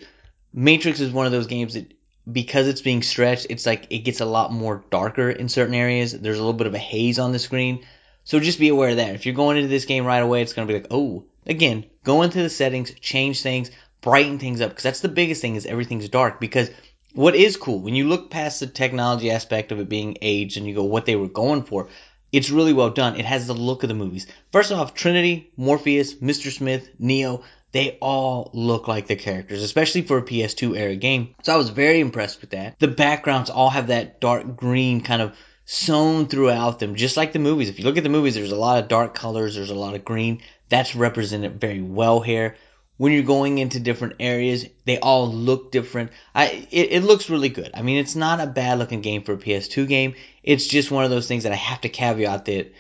Matrix 0.54 1.00
is 1.00 1.12
one 1.12 1.26
of 1.26 1.32
those 1.32 1.48
games 1.48 1.74
that 1.74 1.94
because 2.32 2.68
it's 2.68 2.82
being 2.82 3.02
stretched, 3.02 3.48
it's 3.50 3.66
like 3.66 3.88
it 3.90 4.00
gets 4.00 4.20
a 4.20 4.26
lot 4.26 4.52
more 4.52 4.84
darker 4.90 5.30
in 5.30 5.50
certain 5.50 5.76
areas. 5.76 6.12
There's 6.12 6.38
a 6.38 6.42
little 6.42 6.54
bit 6.54 6.68
of 6.68 6.74
a 6.74 6.80
haze 6.80 7.20
on 7.20 7.32
the 7.32 7.40
screen. 7.40 7.86
So 8.24 8.40
just 8.40 8.60
be 8.60 8.70
aware 8.70 8.90
of 8.90 8.98
that. 8.98 9.16
If 9.16 9.26
you're 9.26 9.36
going 9.36 9.58
into 9.58 9.70
this 9.70 9.86
game 9.86 10.06
right 10.06 10.22
away, 10.22 10.42
it's 10.42 10.54
going 10.54 10.68
to 10.68 10.72
be 10.72 10.80
like, 10.80 10.92
oh, 10.92 11.26
again, 11.48 11.86
go 12.04 12.22
into 12.22 12.42
the 12.42 12.50
settings, 12.50 12.94
change 12.94 13.42
things, 13.42 13.72
brighten 14.02 14.38
things 14.38 14.62
up, 14.62 14.70
because 14.70 14.84
that's 14.84 15.00
the 15.00 15.10
biggest 15.10 15.42
thing 15.42 15.56
is 15.56 15.66
everything's 15.66 16.10
dark. 16.10 16.40
Because 16.40 16.70
what 17.14 17.36
is 17.36 17.58
cool 17.58 17.80
when 17.80 17.96
you 17.96 18.08
look 18.08 18.30
past 18.30 18.60
the 18.60 18.68
technology 18.68 19.32
aspect 19.32 19.72
of 19.72 19.80
it 19.80 19.90
being 19.90 20.18
aged 20.22 20.58
and 20.58 20.68
you 20.68 20.76
go 20.76 20.84
what 20.84 21.06
they 21.06 21.16
were 21.16 21.28
going 21.28 21.64
for, 21.64 21.90
it's 22.32 22.50
really 22.50 22.74
well 22.74 22.92
done. 22.92 23.16
It 23.16 23.26
has 23.26 23.48
the 23.48 23.54
look 23.54 23.84
of 23.84 23.90
the 23.90 23.96
movies. 23.96 24.28
First 24.52 24.72
off, 24.72 24.94
Trinity, 24.94 25.52
Morpheus, 25.58 26.16
Mr. 26.16 26.52
Smith, 26.52 26.90
Neo, 27.00 27.44
they 27.72 27.98
all 28.02 28.50
look 28.54 28.88
like 28.88 29.08
the 29.08 29.16
characters, 29.16 29.62
especially 29.64 30.02
for 30.04 30.18
a 30.18 30.24
PS2 30.24 30.78
era 30.78 30.96
game. 30.96 31.36
So 31.44 31.54
I 31.54 31.58
was 31.58 31.70
very 31.70 32.00
impressed 32.00 32.42
with 32.42 32.52
that. 32.52 32.80
The 32.80 32.88
backgrounds 32.88 33.50
all 33.50 33.70
have 33.70 33.88
that 33.88 34.22
dark 34.22 34.56
green 34.56 35.02
kind 35.02 35.22
of 35.22 35.36
sewn 35.66 36.28
throughout 36.28 36.80
them, 36.80 36.96
just 36.96 37.18
like 37.18 37.32
the 37.32 37.40
movies. 37.40 37.70
If 37.70 37.80
you 37.80 37.86
look 37.86 37.98
at 37.98 38.04
the 38.04 38.10
movies, 38.10 38.36
there's 38.36 38.52
a 38.52 38.56
lot 38.56 38.82
of 38.82 38.90
dark 38.90 39.14
colors, 39.14 39.56
there's 39.56 39.70
a 39.70 39.76
lot 39.76 39.94
of 39.94 40.06
green. 40.06 40.42
That's 40.68 40.96
represented 40.96 41.60
very 41.60 41.82
well 41.82 42.22
here 42.22 42.56
when 43.00 43.14
you're 43.14 43.24
going 43.24 43.60
into 43.60 43.80
different 43.80 44.18
areas, 44.20 44.66
they 44.84 45.00
all 45.00 45.32
look 45.32 45.72
different. 45.72 46.12
I 46.36 46.68
it, 46.70 46.92
it, 46.92 47.04
looks 47.04 47.30
really 47.30 47.48
good. 47.48 47.72
I 47.74 47.82
mean, 47.82 47.98
it's 47.98 48.14
not 48.14 48.42
a 48.42 48.46
bad 48.46 48.78
looking 48.78 49.00
game 49.00 49.24
for 49.24 49.32
a 49.32 49.38
PS2 49.38 49.88
game. 49.88 50.16
It's 50.44 50.68
just 50.68 50.92
one 50.92 51.06
of 51.06 51.10
those 51.10 51.26
things 51.26 51.44
that 51.44 51.54
I 51.54 51.56
have 51.56 51.80
to 51.82 51.90
caveat 51.90 52.44
that 52.46 52.74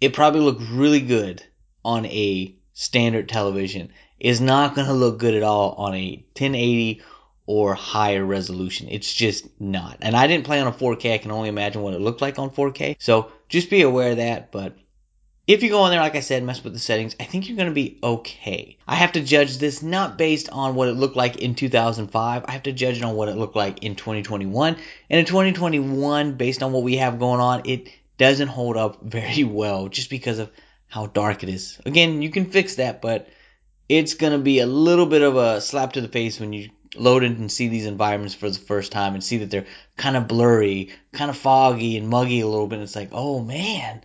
it 0.00 0.14
probably 0.14 0.42
looked 0.42 0.62
really 0.70 1.00
good 1.00 1.42
on 1.84 2.06
a 2.06 2.54
standard 2.74 3.28
television. 3.28 3.90
It's 4.20 4.38
not 4.38 4.76
going 4.76 4.86
to 4.86 4.92
look 4.92 5.18
good 5.18 5.34
at 5.34 5.42
all 5.42 5.72
on 5.72 5.96
a 5.96 6.24
1080 6.34 7.02
or 7.46 7.74
higher 7.74 8.24
resolution. 8.24 8.86
It's 8.88 9.12
just 9.12 9.48
not. 9.60 9.96
And 10.00 10.16
I 10.16 10.28
didn't 10.28 10.46
play 10.46 10.60
on 10.60 10.68
a 10.68 10.72
4K. 10.72 11.14
I 11.14 11.18
can 11.18 11.32
only 11.32 11.48
imagine 11.48 11.82
what 11.82 11.94
it 11.94 12.00
looked 12.00 12.20
like 12.20 12.38
on 12.38 12.50
4K. 12.50 12.94
So 13.00 13.32
just 13.48 13.68
be 13.68 13.82
aware 13.82 14.12
of 14.12 14.18
that. 14.18 14.52
But 14.52 14.76
if 15.50 15.64
you 15.64 15.68
go 15.68 15.84
in 15.84 15.90
there, 15.90 15.98
like 15.98 16.14
I 16.14 16.20
said, 16.20 16.44
mess 16.44 16.62
with 16.62 16.74
the 16.74 16.78
settings, 16.78 17.16
I 17.18 17.24
think 17.24 17.48
you're 17.48 17.56
going 17.56 17.68
to 17.68 17.74
be 17.74 17.98
okay. 18.00 18.78
I 18.86 18.94
have 18.94 19.12
to 19.12 19.20
judge 19.20 19.58
this 19.58 19.82
not 19.82 20.16
based 20.16 20.48
on 20.48 20.76
what 20.76 20.86
it 20.86 20.92
looked 20.92 21.16
like 21.16 21.38
in 21.38 21.56
2005. 21.56 22.44
I 22.46 22.52
have 22.52 22.62
to 22.62 22.72
judge 22.72 22.98
it 22.98 23.02
on 23.02 23.16
what 23.16 23.28
it 23.28 23.36
looked 23.36 23.56
like 23.56 23.82
in 23.82 23.96
2021. 23.96 24.76
And 25.10 25.18
in 25.18 25.26
2021, 25.26 26.34
based 26.34 26.62
on 26.62 26.70
what 26.70 26.84
we 26.84 26.98
have 26.98 27.18
going 27.18 27.40
on, 27.40 27.62
it 27.64 27.88
doesn't 28.16 28.46
hold 28.46 28.76
up 28.76 29.02
very 29.02 29.42
well 29.42 29.88
just 29.88 30.08
because 30.08 30.38
of 30.38 30.52
how 30.86 31.06
dark 31.06 31.42
it 31.42 31.48
is. 31.48 31.80
Again, 31.84 32.22
you 32.22 32.30
can 32.30 32.52
fix 32.52 32.76
that, 32.76 33.02
but 33.02 33.28
it's 33.88 34.14
going 34.14 34.32
to 34.32 34.38
be 34.38 34.60
a 34.60 34.66
little 34.66 35.06
bit 35.06 35.22
of 35.22 35.36
a 35.36 35.60
slap 35.60 35.94
to 35.94 36.00
the 36.00 36.06
face 36.06 36.38
when 36.38 36.52
you 36.52 36.70
load 36.94 37.24
in 37.24 37.32
and 37.32 37.50
see 37.50 37.66
these 37.66 37.86
environments 37.86 38.34
for 38.36 38.48
the 38.48 38.56
first 38.56 38.92
time 38.92 39.14
and 39.14 39.24
see 39.24 39.38
that 39.38 39.50
they're 39.50 39.66
kind 39.96 40.16
of 40.16 40.28
blurry, 40.28 40.90
kind 41.12 41.28
of 41.28 41.36
foggy 41.36 41.96
and 41.96 42.08
muggy 42.08 42.38
a 42.38 42.46
little 42.46 42.68
bit. 42.68 42.78
It's 42.78 42.94
like, 42.94 43.08
oh 43.10 43.42
man, 43.42 44.02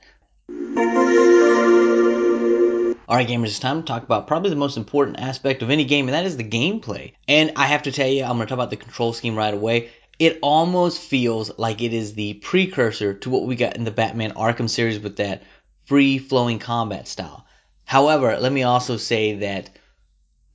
Alright 3.08 3.28
gamers, 3.28 3.50
it's 3.50 3.60
time 3.60 3.84
to 3.84 3.86
talk 3.86 4.02
about 4.02 4.26
probably 4.26 4.50
the 4.50 4.56
most 4.56 4.78
important 4.78 5.20
aspect 5.20 5.62
of 5.62 5.70
any 5.70 5.86
game, 5.86 6.08
and 6.08 6.16
that 6.16 6.26
is 6.26 6.38
the 6.38 6.44
gameplay. 6.44 7.14
And 7.28 7.52
I 7.56 7.68
have 7.68 7.84
to 7.84 7.92
tell 7.92 8.08
you, 8.08 8.24
I'm 8.24 8.38
going 8.38 8.40
to 8.40 8.46
talk 8.48 8.56
about 8.56 8.72
the 8.72 8.78
control 8.78 9.14
scheme 9.14 9.36
right 9.36 9.54
away. 9.54 9.92
It 10.18 10.40
almost 10.42 11.00
feels 11.00 11.52
like 11.60 11.84
it 11.84 11.94
is 11.94 12.16
the 12.16 12.34
precursor 12.34 13.14
to 13.14 13.30
what 13.30 13.46
we 13.46 13.56
got 13.56 13.76
in 13.76 13.84
the 13.84 13.92
Batman 13.92 14.32
Arkham 14.32 14.68
series 14.68 15.00
with 15.00 15.18
that 15.18 15.44
free 15.86 16.18
flowing 16.18 16.58
combat 16.58 17.08
style. 17.08 17.46
However, 17.84 18.38
let 18.40 18.52
me 18.52 18.64
also 18.64 18.98
say 18.98 19.36
that 19.36 19.70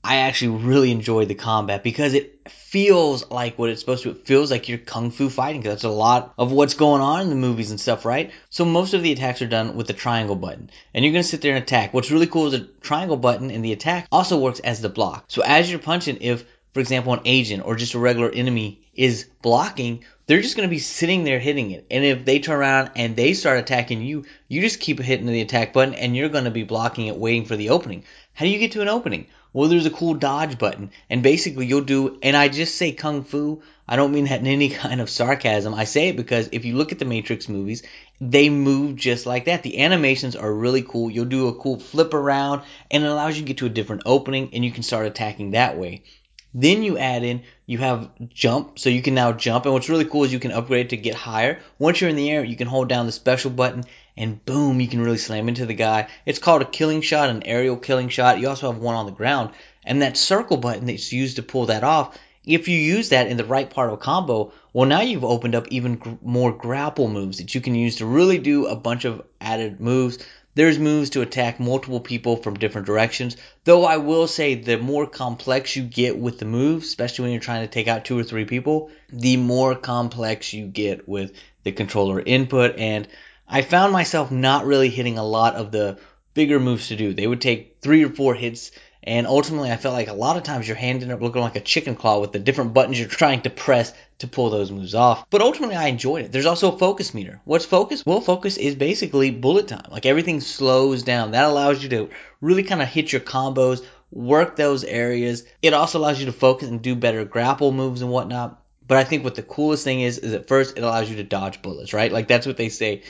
I 0.02 0.16
actually 0.16 0.64
really 0.64 0.90
enjoy 0.90 1.26
the 1.26 1.34
combat 1.34 1.82
because 1.82 2.14
it 2.14 2.48
feels 2.48 3.30
like 3.30 3.58
what 3.58 3.68
it's 3.68 3.80
supposed 3.80 4.04
to. 4.04 4.10
It 4.10 4.26
feels 4.26 4.50
like 4.50 4.68
you're 4.68 4.78
kung 4.78 5.10
fu 5.10 5.28
fighting. 5.28 5.62
Cause 5.62 5.72
that's 5.72 5.84
a 5.84 5.90
lot 5.90 6.32
of 6.38 6.52
what's 6.52 6.74
going 6.74 7.02
on 7.02 7.20
in 7.22 7.28
the 7.28 7.36
movies 7.36 7.70
and 7.70 7.80
stuff, 7.80 8.04
right? 8.04 8.30
So 8.48 8.64
most 8.64 8.94
of 8.94 9.02
the 9.02 9.12
attacks 9.12 9.42
are 9.42 9.46
done 9.46 9.76
with 9.76 9.86
the 9.86 9.92
triangle 9.92 10.36
button, 10.36 10.70
and 10.94 11.04
you're 11.04 11.12
gonna 11.12 11.22
sit 11.22 11.42
there 11.42 11.54
and 11.54 11.62
attack. 11.62 11.92
What's 11.92 12.10
really 12.10 12.26
cool 12.26 12.46
is 12.46 12.52
the 12.52 12.68
triangle 12.80 13.16
button 13.16 13.50
in 13.50 13.62
the 13.62 13.72
attack 13.72 14.08
also 14.10 14.38
works 14.38 14.60
as 14.60 14.80
the 14.80 14.88
block. 14.88 15.24
So 15.28 15.42
as 15.42 15.70
you're 15.70 15.80
punching, 15.80 16.18
if 16.22 16.44
for 16.72 16.80
example 16.80 17.12
an 17.12 17.20
agent 17.24 17.66
or 17.66 17.76
just 17.76 17.94
a 17.94 17.98
regular 17.98 18.30
enemy 18.30 18.80
is 18.94 19.26
blocking, 19.42 20.04
they're 20.26 20.40
just 20.40 20.56
going 20.56 20.68
to 20.68 20.74
be 20.74 20.78
sitting 20.78 21.24
there 21.24 21.40
hitting 21.40 21.72
it. 21.72 21.86
And 21.90 22.04
if 22.04 22.24
they 22.24 22.38
turn 22.38 22.58
around 22.58 22.92
and 22.96 23.16
they 23.16 23.34
start 23.34 23.58
attacking 23.58 24.02
you, 24.02 24.24
you 24.46 24.60
just 24.60 24.78
keep 24.78 25.00
hitting 25.00 25.26
the 25.26 25.40
attack 25.40 25.72
button 25.72 25.94
and 25.94 26.16
you're 26.16 26.28
going 26.28 26.44
to 26.44 26.50
be 26.50 26.62
blocking 26.62 27.06
it, 27.06 27.16
waiting 27.16 27.46
for 27.46 27.56
the 27.56 27.70
opening. 27.70 28.04
How 28.34 28.44
do 28.44 28.50
you 28.50 28.58
get 28.58 28.72
to 28.72 28.82
an 28.82 28.88
opening? 28.88 29.26
Well, 29.52 29.68
there's 29.68 29.86
a 29.86 29.90
cool 29.90 30.14
dodge 30.14 30.58
button, 30.58 30.92
and 31.08 31.24
basically 31.24 31.66
you'll 31.66 31.80
do, 31.80 32.18
and 32.22 32.36
I 32.36 32.48
just 32.48 32.76
say 32.76 32.92
kung 32.92 33.24
fu. 33.24 33.62
I 33.88 33.96
don't 33.96 34.12
mean 34.12 34.26
that 34.26 34.40
in 34.40 34.46
any 34.46 34.68
kind 34.84 35.00
of 35.00 35.10
sarcasm. 35.10 35.74
I 35.74 35.84
say 35.84 36.08
it 36.08 36.16
because 36.16 36.48
if 36.52 36.64
you 36.64 36.76
look 36.76 36.92
at 36.92 37.00
the 37.00 37.04
Matrix 37.04 37.48
movies, 37.48 37.82
they 38.20 38.48
move 38.48 38.94
just 38.94 39.26
like 39.26 39.46
that. 39.46 39.64
The 39.64 39.80
animations 39.80 40.36
are 40.36 40.52
really 40.52 40.82
cool. 40.82 41.10
You'll 41.10 41.24
do 41.24 41.48
a 41.48 41.54
cool 41.54 41.80
flip 41.80 42.14
around, 42.14 42.62
and 42.90 43.02
it 43.02 43.08
allows 43.08 43.36
you 43.36 43.42
to 43.42 43.48
get 43.48 43.58
to 43.58 43.66
a 43.66 43.70
different 43.70 44.02
opening, 44.06 44.50
and 44.52 44.64
you 44.64 44.70
can 44.70 44.84
start 44.84 45.06
attacking 45.06 45.50
that 45.50 45.76
way. 45.76 46.04
Then 46.52 46.82
you 46.82 46.98
add 46.98 47.22
in, 47.22 47.42
you 47.66 47.78
have 47.78 48.10
jump, 48.28 48.78
so 48.78 48.90
you 48.90 49.02
can 49.02 49.14
now 49.14 49.32
jump. 49.32 49.64
And 49.64 49.74
what's 49.74 49.88
really 49.88 50.04
cool 50.04 50.24
is 50.24 50.32
you 50.32 50.40
can 50.40 50.50
upgrade 50.50 50.90
to 50.90 50.96
get 50.96 51.14
higher. 51.14 51.60
Once 51.78 52.00
you're 52.00 52.10
in 52.10 52.16
the 52.16 52.30
air, 52.30 52.44
you 52.44 52.56
can 52.56 52.66
hold 52.66 52.88
down 52.88 53.06
the 53.06 53.12
special 53.12 53.50
button 53.50 53.84
and 54.20 54.44
boom, 54.44 54.80
you 54.80 54.86
can 54.86 55.00
really 55.00 55.16
slam 55.16 55.48
into 55.48 55.64
the 55.64 55.74
guy. 55.74 56.08
It's 56.26 56.38
called 56.38 56.60
a 56.60 56.66
killing 56.66 57.00
shot, 57.00 57.30
an 57.30 57.42
aerial 57.44 57.78
killing 57.78 58.10
shot. 58.10 58.38
You 58.38 58.48
also 58.48 58.70
have 58.70 58.80
one 58.80 58.94
on 58.94 59.06
the 59.06 59.12
ground. 59.12 59.50
And 59.82 60.02
that 60.02 60.18
circle 60.18 60.58
button 60.58 60.84
that's 60.84 61.10
used 61.10 61.36
to 61.36 61.42
pull 61.42 61.66
that 61.66 61.84
off, 61.84 62.18
if 62.44 62.68
you 62.68 62.78
use 62.78 63.08
that 63.08 63.28
in 63.28 63.38
the 63.38 63.44
right 63.46 63.68
part 63.68 63.88
of 63.88 63.94
a 63.94 63.96
combo, 63.96 64.52
well, 64.74 64.86
now 64.86 65.00
you've 65.00 65.24
opened 65.24 65.54
up 65.54 65.68
even 65.68 65.96
gr- 65.96 66.10
more 66.22 66.52
grapple 66.52 67.08
moves 67.08 67.38
that 67.38 67.54
you 67.54 67.62
can 67.62 67.74
use 67.74 67.96
to 67.96 68.06
really 68.06 68.36
do 68.36 68.66
a 68.66 68.76
bunch 68.76 69.06
of 69.06 69.22
added 69.40 69.80
moves. 69.80 70.18
There's 70.54 70.78
moves 70.78 71.10
to 71.10 71.22
attack 71.22 71.58
multiple 71.58 72.00
people 72.00 72.36
from 72.36 72.58
different 72.58 72.86
directions. 72.86 73.38
Though 73.64 73.86
I 73.86 73.96
will 73.96 74.26
say 74.26 74.54
the 74.54 74.76
more 74.76 75.06
complex 75.06 75.76
you 75.76 75.82
get 75.82 76.18
with 76.18 76.38
the 76.38 76.44
moves, 76.44 76.88
especially 76.88 77.22
when 77.22 77.32
you're 77.32 77.40
trying 77.40 77.66
to 77.66 77.72
take 77.72 77.88
out 77.88 78.04
two 78.04 78.18
or 78.18 78.24
three 78.24 78.44
people, 78.44 78.90
the 79.10 79.38
more 79.38 79.74
complex 79.74 80.52
you 80.52 80.66
get 80.66 81.08
with 81.08 81.32
the 81.62 81.72
controller 81.72 82.20
input 82.20 82.78
and 82.78 83.08
I 83.50 83.62
found 83.62 83.92
myself 83.92 84.30
not 84.30 84.64
really 84.64 84.88
hitting 84.88 85.18
a 85.18 85.24
lot 85.24 85.56
of 85.56 85.72
the 85.72 85.98
bigger 86.34 86.60
moves 86.60 86.88
to 86.88 86.96
do. 86.96 87.12
They 87.12 87.26
would 87.26 87.40
take 87.40 87.78
three 87.82 88.04
or 88.04 88.10
four 88.10 88.34
hits 88.34 88.70
and 89.02 89.26
ultimately, 89.26 89.70
I 89.70 89.76
felt 89.76 89.94
like 89.94 90.08
a 90.08 90.12
lot 90.12 90.36
of 90.36 90.42
times 90.42 90.68
your 90.68 90.76
hand 90.76 91.02
ended 91.02 91.14
up 91.14 91.22
looking 91.22 91.40
like 91.40 91.56
a 91.56 91.60
chicken 91.60 91.96
claw 91.96 92.20
with 92.20 92.32
the 92.32 92.38
different 92.38 92.74
buttons 92.74 92.98
you're 92.98 93.08
trying 93.08 93.40
to 93.42 93.50
press 93.50 93.94
to 94.18 94.28
pull 94.28 94.50
those 94.50 94.70
moves 94.70 94.94
off. 94.94 95.24
But 95.30 95.40
ultimately, 95.40 95.76
I 95.76 95.86
enjoyed 95.86 96.26
it. 96.26 96.32
There's 96.32 96.46
also 96.46 96.72
a 96.72 96.78
focus 96.78 97.14
meter. 97.14 97.40
What's 97.44 97.64
focus? 97.64 98.04
Well, 98.04 98.20
focus 98.20 98.58
is 98.58 98.74
basically 98.74 99.30
bullet 99.30 99.68
time. 99.68 99.88
Like 99.90 100.04
everything 100.04 100.42
slows 100.42 101.02
down. 101.02 101.30
That 101.30 101.48
allows 101.48 101.82
you 101.82 101.88
to 101.90 102.10
really 102.42 102.62
kind 102.62 102.82
of 102.82 102.88
hit 102.88 103.10
your 103.10 103.22
combos, 103.22 103.82
work 104.10 104.56
those 104.56 104.84
areas. 104.84 105.44
It 105.62 105.72
also 105.72 105.98
allows 105.98 106.20
you 106.20 106.26
to 106.26 106.32
focus 106.32 106.68
and 106.68 106.82
do 106.82 106.94
better 106.94 107.24
grapple 107.24 107.72
moves 107.72 108.02
and 108.02 108.10
whatnot. 108.10 108.62
But 108.86 108.98
I 108.98 109.04
think 109.04 109.24
what 109.24 109.34
the 109.34 109.42
coolest 109.42 109.82
thing 109.82 110.02
is, 110.02 110.18
is 110.18 110.34
at 110.34 110.46
first 110.46 110.76
it 110.76 110.82
allows 110.82 111.08
you 111.08 111.16
to 111.16 111.24
dodge 111.24 111.62
bullets, 111.62 111.94
right? 111.94 112.12
Like 112.12 112.28
that's 112.28 112.46
what 112.46 112.58
they 112.58 112.68
say 112.68 113.02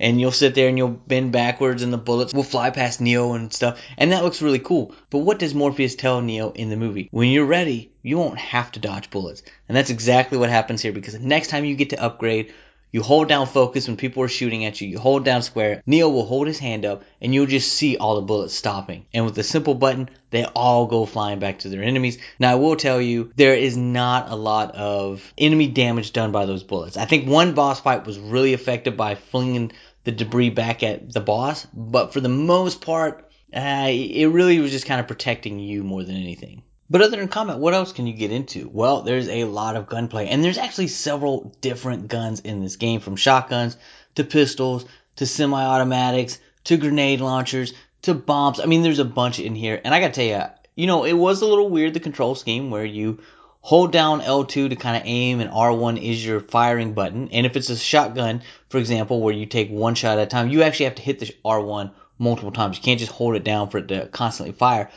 and 0.00 0.20
you'll 0.20 0.32
sit 0.32 0.54
there 0.54 0.68
and 0.68 0.78
you'll 0.78 0.88
bend 0.88 1.30
backwards 1.30 1.82
and 1.82 1.92
the 1.92 1.98
bullets 1.98 2.34
will 2.34 2.42
fly 2.42 2.70
past 2.70 3.00
Neo 3.00 3.34
and 3.34 3.52
stuff. 3.52 3.80
And 3.98 4.10
that 4.12 4.24
looks 4.24 4.42
really 4.42 4.58
cool. 4.58 4.94
But 5.10 5.18
what 5.18 5.38
does 5.38 5.54
Morpheus 5.54 5.94
tell 5.94 6.20
Neo 6.22 6.50
in 6.50 6.70
the 6.70 6.76
movie? 6.76 7.08
When 7.12 7.28
you're 7.28 7.44
ready, 7.44 7.92
you 8.02 8.16
won't 8.16 8.38
have 8.38 8.72
to 8.72 8.80
dodge 8.80 9.10
bullets. 9.10 9.42
And 9.68 9.76
that's 9.76 9.90
exactly 9.90 10.38
what 10.38 10.50
happens 10.50 10.82
here 10.82 10.92
because 10.92 11.12
the 11.12 11.20
next 11.20 11.48
time 11.48 11.64
you 11.64 11.76
get 11.76 11.90
to 11.90 12.02
upgrade, 12.02 12.52
you 12.92 13.02
hold 13.02 13.28
down 13.28 13.46
focus 13.46 13.86
when 13.86 13.96
people 13.96 14.24
are 14.24 14.28
shooting 14.28 14.64
at 14.64 14.80
you. 14.80 14.88
You 14.88 14.98
hold 14.98 15.24
down 15.24 15.42
square. 15.42 15.80
Neo 15.86 16.08
will 16.08 16.26
hold 16.26 16.48
his 16.48 16.58
hand 16.58 16.84
up 16.84 17.04
and 17.20 17.32
you'll 17.32 17.46
just 17.46 17.72
see 17.72 17.96
all 17.96 18.16
the 18.16 18.22
bullets 18.22 18.54
stopping. 18.54 19.06
And 19.14 19.24
with 19.24 19.38
a 19.38 19.44
simple 19.44 19.74
button, 19.74 20.08
they 20.30 20.44
all 20.44 20.86
go 20.86 21.06
flying 21.06 21.38
back 21.38 21.60
to 21.60 21.68
their 21.68 21.84
enemies. 21.84 22.18
Now 22.40 22.52
I 22.52 22.56
will 22.56 22.74
tell 22.74 23.00
you, 23.00 23.32
there 23.36 23.54
is 23.54 23.76
not 23.76 24.30
a 24.30 24.34
lot 24.34 24.74
of 24.74 25.32
enemy 25.38 25.68
damage 25.68 26.12
done 26.12 26.32
by 26.32 26.46
those 26.46 26.64
bullets. 26.64 26.96
I 26.96 27.04
think 27.04 27.28
one 27.28 27.54
boss 27.54 27.80
fight 27.80 28.06
was 28.06 28.18
really 28.18 28.54
effective 28.54 28.96
by 28.96 29.14
flinging 29.14 29.70
the 30.04 30.12
debris 30.12 30.50
back 30.50 30.82
at 30.82 31.12
the 31.12 31.20
boss. 31.20 31.66
But 31.72 32.12
for 32.12 32.20
the 32.20 32.28
most 32.28 32.80
part, 32.80 33.30
uh, 33.54 33.88
it 33.88 34.26
really 34.26 34.58
was 34.60 34.70
just 34.70 34.86
kind 34.86 35.00
of 35.00 35.08
protecting 35.08 35.58
you 35.58 35.82
more 35.82 36.04
than 36.04 36.16
anything. 36.16 36.62
But 36.88 37.02
other 37.02 37.16
than 37.16 37.28
combat, 37.28 37.58
what 37.58 37.74
else 37.74 37.92
can 37.92 38.06
you 38.08 38.14
get 38.14 38.32
into? 38.32 38.68
Well, 38.68 39.02
there's 39.02 39.28
a 39.28 39.44
lot 39.44 39.76
of 39.76 39.88
gunplay, 39.88 40.28
and 40.28 40.42
there's 40.42 40.58
actually 40.58 40.88
several 40.88 41.54
different 41.60 42.08
guns 42.08 42.40
in 42.40 42.60
this 42.60 42.76
game, 42.76 43.00
from 43.00 43.14
shotguns 43.14 43.76
to 44.16 44.24
pistols 44.24 44.86
to 45.16 45.26
semi-automatics 45.26 46.40
to 46.64 46.76
grenade 46.76 47.20
launchers 47.20 47.74
to 48.02 48.14
bombs. 48.14 48.58
I 48.58 48.66
mean, 48.66 48.82
there's 48.82 48.98
a 48.98 49.04
bunch 49.04 49.38
in 49.38 49.54
here, 49.54 49.80
and 49.84 49.94
I 49.94 50.00
gotta 50.00 50.12
tell 50.12 50.24
you, 50.24 50.42
you 50.74 50.86
know, 50.86 51.04
it 51.04 51.12
was 51.12 51.42
a 51.42 51.46
little 51.46 51.68
weird 51.68 51.94
the 51.94 52.00
control 52.00 52.34
scheme 52.34 52.70
where 52.70 52.84
you 52.84 53.20
hold 53.60 53.92
down 53.92 54.20
L2 54.20 54.70
to 54.70 54.76
kind 54.76 54.96
of 54.96 55.02
aim 55.04 55.40
and 55.40 55.50
R1 55.50 56.02
is 56.02 56.24
your 56.24 56.40
firing 56.40 56.94
button. 56.94 57.28
And 57.30 57.46
if 57.46 57.56
it's 57.56 57.70
a 57.70 57.76
shotgun, 57.76 58.42
for 58.68 58.78
example, 58.78 59.20
where 59.20 59.34
you 59.34 59.46
take 59.46 59.70
one 59.70 59.94
shot 59.94 60.18
at 60.18 60.24
a 60.24 60.26
time, 60.26 60.48
you 60.48 60.62
actually 60.62 60.86
have 60.86 60.94
to 60.96 61.02
hit 61.02 61.18
the 61.18 61.34
R1 61.44 61.92
multiple 62.18 62.52
times. 62.52 62.76
You 62.76 62.82
can't 62.82 63.00
just 63.00 63.12
hold 63.12 63.36
it 63.36 63.44
down 63.44 63.70
for 63.70 63.78
it 63.78 63.88
to 63.88 64.06
constantly 64.08 64.52
fire. 64.52 64.90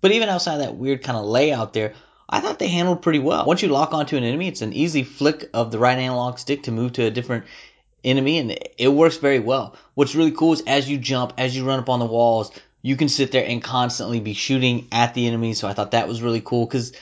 But 0.00 0.12
even 0.12 0.28
outside 0.28 0.58
that 0.58 0.76
weird 0.76 1.02
kind 1.02 1.18
of 1.18 1.24
layout 1.24 1.72
there, 1.72 1.94
I 2.28 2.40
thought 2.40 2.58
they 2.58 2.68
handled 2.68 3.02
pretty 3.02 3.18
well. 3.18 3.46
Once 3.46 3.62
you 3.62 3.68
lock 3.68 3.94
onto 3.94 4.16
an 4.16 4.24
enemy, 4.24 4.48
it's 4.48 4.62
an 4.62 4.72
easy 4.72 5.02
flick 5.04 5.48
of 5.54 5.70
the 5.70 5.78
right 5.78 5.98
analog 5.98 6.38
stick 6.38 6.64
to 6.64 6.72
move 6.72 6.94
to 6.94 7.04
a 7.04 7.10
different 7.10 7.44
enemy 8.04 8.38
and 8.38 8.58
it 8.78 8.88
works 8.88 9.16
very 9.16 9.40
well. 9.40 9.74
What's 9.94 10.14
really 10.14 10.32
cool 10.32 10.52
is 10.52 10.62
as 10.66 10.88
you 10.88 10.98
jump, 10.98 11.34
as 11.38 11.56
you 11.56 11.64
run 11.64 11.78
up 11.78 11.88
on 11.88 11.98
the 11.98 12.06
walls, 12.06 12.50
you 12.82 12.96
can 12.96 13.08
sit 13.08 13.32
there 13.32 13.44
and 13.46 13.62
constantly 13.62 14.20
be 14.20 14.34
shooting 14.34 14.88
at 14.92 15.14
the 15.14 15.26
enemy. 15.26 15.54
So 15.54 15.66
I 15.66 15.72
thought 15.72 15.92
that 15.92 16.08
was 16.08 16.22
really 16.22 16.40
cool 16.40 16.66
because 16.66 16.92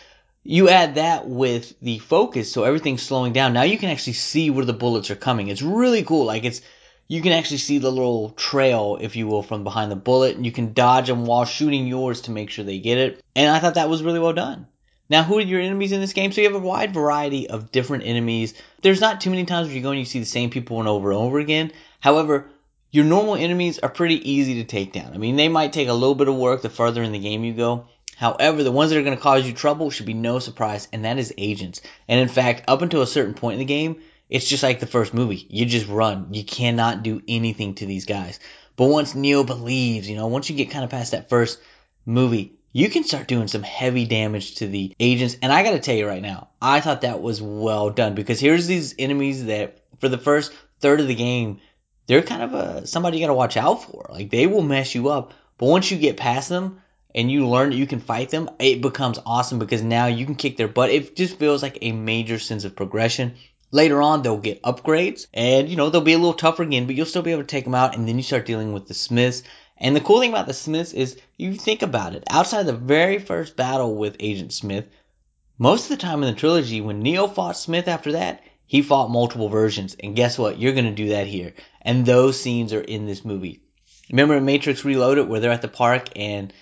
you 0.45 0.69
add 0.69 0.97
that 0.97 1.27
with 1.27 1.75
the 1.81 1.99
focus, 1.99 2.53
so 2.53 2.65
everything's 2.65 3.03
slowing 3.03 3.33
down. 3.33 3.55
Now 3.55 3.63
you 3.63 3.79
can 3.79 3.89
actually 3.89 4.13
see 4.13 4.51
where 4.51 4.67
the 4.67 4.75
bullets 4.75 5.11
are 5.11 5.17
coming. 5.17 5.49
It's 5.49 5.63
really 5.63 6.05
cool. 6.05 6.27
Like 6.27 6.45
it's, 6.45 6.61
you 7.09 7.23
can 7.23 7.33
actually 7.33 7.59
see 7.59 7.79
the 7.79 7.91
little 7.91 8.31
trail, 8.31 8.99
if 9.01 9.17
you 9.17 9.27
will, 9.27 9.43
from 9.43 9.65
behind 9.65 9.91
the 9.91 9.97
bullet, 9.97 10.37
and 10.37 10.45
you 10.45 10.53
can 10.53 10.75
dodge 10.75 11.09
them 11.09 11.25
while 11.25 11.47
shooting 11.47 11.87
yours 11.87 12.23
to 12.23 12.31
make 12.31 12.51
sure 12.51 12.65
they 12.65 12.79
get 12.79 12.99
it. 12.99 13.23
And 13.35 13.51
I 13.51 13.59
thought 13.59 13.75
that 13.75 13.89
was 13.89 14.03
really 14.03 14.21
well 14.21 14.35
done. 14.35 14.67
Now, 15.11 15.23
who 15.23 15.39
are 15.39 15.43
your 15.43 15.61
enemies 15.61 15.93
in 15.93 16.01
this 16.01 16.15
game? 16.15 16.33
So 16.33 16.41
you 16.41 16.51
have 16.51 16.63
a 16.63 16.67
wide 16.67 16.95
variety 16.95 17.49
of 17.49 17.71
different 17.71 18.05
enemies. 18.05 18.55
There's 18.83 19.01
not 19.01 19.21
too 19.21 19.31
many 19.31 19.45
times 19.45 19.69
where 19.69 19.77
you 19.77 19.83
go 19.83 19.91
and 19.91 19.99
you 19.99 20.07
see 20.07 20.21
the 20.21 20.25
same 20.27 20.51
people 20.51 20.79
and 20.79 20.89
over 20.89 21.11
and 21.11 21.19
over 21.19 21.39
again. 21.39 21.73
However, 22.01 22.51
your 22.91 23.05
normal 23.05 23.35
enemies 23.35 23.79
are 23.81 23.89
pretty 23.89 24.31
easy 24.31 24.55
to 24.57 24.65
take 24.65 24.93
down. 24.93 25.13
I 25.13 25.19
mean, 25.19 25.37
they 25.37 25.49
might 25.49 25.73
take 25.73 25.89
a 25.89 25.93
little 25.93 26.15
bit 26.15 26.29
of 26.29 26.37
work 26.37 26.63
the 26.63 26.71
further 26.71 27.03
in 27.03 27.13
the 27.13 27.19
game 27.19 27.45
you 27.45 27.53
go. 27.53 27.87
However, 28.17 28.63
the 28.63 28.73
ones 28.73 28.91
that 28.91 28.99
are 28.99 29.03
going 29.03 29.17
to 29.17 29.23
cause 29.23 29.47
you 29.47 29.53
trouble 29.53 29.91
should 29.91 30.07
be 30.07 30.15
no 30.15 30.39
surprise, 30.39 30.89
and 30.93 31.05
that 31.05 31.19
is 31.19 31.35
agents. 31.37 31.81
And 32.09 32.21
in 32.21 32.29
fact, 32.29 32.65
up 32.69 32.83
until 32.83 33.03
a 33.03 33.07
certain 33.07 33.35
point 33.35 33.55
in 33.55 33.59
the 33.59 33.65
game, 33.65 34.01
it's 34.29 34.49
just 34.49 34.63
like 34.63 34.81
the 34.81 34.87
first 34.87 35.15
movie. 35.15 35.47
You 35.49 35.67
just 35.67 35.89
run. 35.89 36.29
You 36.33 36.45
cannot 36.45 37.03
do 37.03 37.23
anything 37.29 37.75
to 37.77 37.87
these 37.87 38.07
guys. 38.07 38.41
But 38.77 38.87
once 38.87 39.15
Neo 39.15 39.45
believes, 39.45 40.09
you 40.09 40.17
know, 40.17 40.27
once 40.27 40.49
you 40.51 40.57
get 40.57 40.71
kind 40.71 40.85
of 40.85 40.91
past 40.91 41.13
that 41.13 41.29
first 41.29 41.61
movie, 42.07 42.55
you 42.73 42.91
can 42.91 43.05
start 43.05 43.29
doing 43.29 43.47
some 43.47 43.63
heavy 43.63 44.05
damage 44.05 44.57
to 44.57 44.67
the 44.67 44.95
agents. 44.99 45.37
And 45.41 45.53
I 45.53 45.63
got 45.63 45.73
to 45.73 45.81
tell 45.81 45.95
you 45.95 46.09
right 46.09 46.23
now, 46.23 46.49
I 46.61 46.81
thought 46.81 47.03
that 47.03 47.23
was 47.23 47.41
well 47.41 47.91
done 47.91 48.15
because 48.15 48.41
here's 48.41 48.67
these 48.67 48.95
enemies 48.99 49.47
that 49.47 49.79
for 50.01 50.09
the 50.09 50.19
first 50.19 50.53
third 50.81 51.01
of 51.01 51.07
the 51.07 51.15
game, 51.15 51.61
they're 52.07 52.23
kind 52.23 52.43
of 52.43 52.55
a 52.55 52.87
somebody 52.87 53.19
you 53.19 53.23
got 53.23 53.29
to 53.29 53.35
watch 53.35 53.57
out 53.57 53.85
for. 53.85 54.07
Like 54.11 54.31
they 54.31 54.47
will 54.47 54.63
mess 54.63 54.95
you 54.95 55.09
up, 55.09 55.33
but 55.57 55.67
once 55.67 55.91
you 55.91 55.99
get 55.99 56.17
past 56.17 56.49
them, 56.49 56.83
and 57.15 57.31
you 57.31 57.49
learn 57.49 57.71
that 57.71 57.77
you 57.77 57.87
can 57.87 58.01
fight 58.01 58.31
them, 58.31 58.51
it 58.59 58.81
becomes 58.81 59.19
awesome 59.25 59.59
because 59.59 59.83
now 59.83 60.07
you 60.07 60.27
can 60.27 60.35
kick 60.35 60.57
their 60.57 60.69
butt. 60.69 60.91
It 60.91 61.15
just 61.15 61.39
feels 61.39 61.63
like 61.63 61.79
a 61.81 61.93
major 61.93 62.39
sense 62.39 62.65
of 62.65 62.75
progression. 62.75 63.35
Later 63.71 64.03
on, 64.03 64.23
they'll 64.23 64.39
get 64.39 64.63
upgrades 64.63 65.27
and, 65.33 65.69
you 65.69 65.77
know, 65.77 65.91
they'll 65.91 66.01
be 66.01 66.13
a 66.13 66.19
little 66.19 66.35
tougher 66.35 66.63
again, 66.63 66.87
but 66.87 66.95
you'll 66.95 67.07
still 67.07 67.23
be 67.23 67.33
able 67.33 67.43
to 67.43 67.49
take 67.49 67.65
them 67.65 67.75
out 67.75 67.97
and 67.97 68.09
then 68.09 68.17
you 68.17 68.23
start 68.23 68.47
dealing 68.47 68.73
with 68.73 68.87
the 68.87 68.95
Smiths. 68.95 69.43
And 69.77 69.95
the 69.95 70.01
cool 70.01 70.21
thing 70.21 70.31
about 70.31 70.47
the 70.47 70.55
Smiths 70.55 70.93
is 70.93 71.21
you 71.37 71.55
think 71.55 71.83
about 71.83 72.15
it. 72.15 72.25
Outside 72.31 72.65
the 72.65 72.73
very 72.73 73.19
first 73.19 73.57
battle 73.57 73.95
with 73.95 74.17
Agent 74.21 74.53
Smith, 74.53 74.87
most 75.59 75.85
of 75.85 75.91
the 75.91 76.03
time 76.03 76.23
in 76.23 76.33
the 76.33 76.39
trilogy, 76.39 76.81
when 76.81 77.01
Neo 77.01 77.27
fought 77.27 77.57
Smith 77.57 77.87
after 77.87 78.13
that, 78.13 78.43
he 78.67 78.83
fought 78.83 79.11
multiple 79.11 79.49
versions. 79.49 79.97
And 80.03 80.17
guess 80.17 80.39
what? 80.39 80.59
You're 80.59 80.73
going 80.73 80.85
to 80.87 80.91
do 80.91 81.11
that 81.11 81.27
here. 81.27 81.55
And 81.83 82.05
those 82.05 82.41
scenes 82.41 82.73
are 82.73 82.81
in 82.81 83.07
this 83.07 83.25
movie. 83.25 83.61
Remember 84.11 84.37
in 84.37 84.45
Matrix 84.45 84.85
Reloaded 84.85 85.29
where 85.29 85.41
they're 85.41 85.53
at 85.53 85.63
the 85.63 85.69
park 85.69 86.09
and 86.17 86.53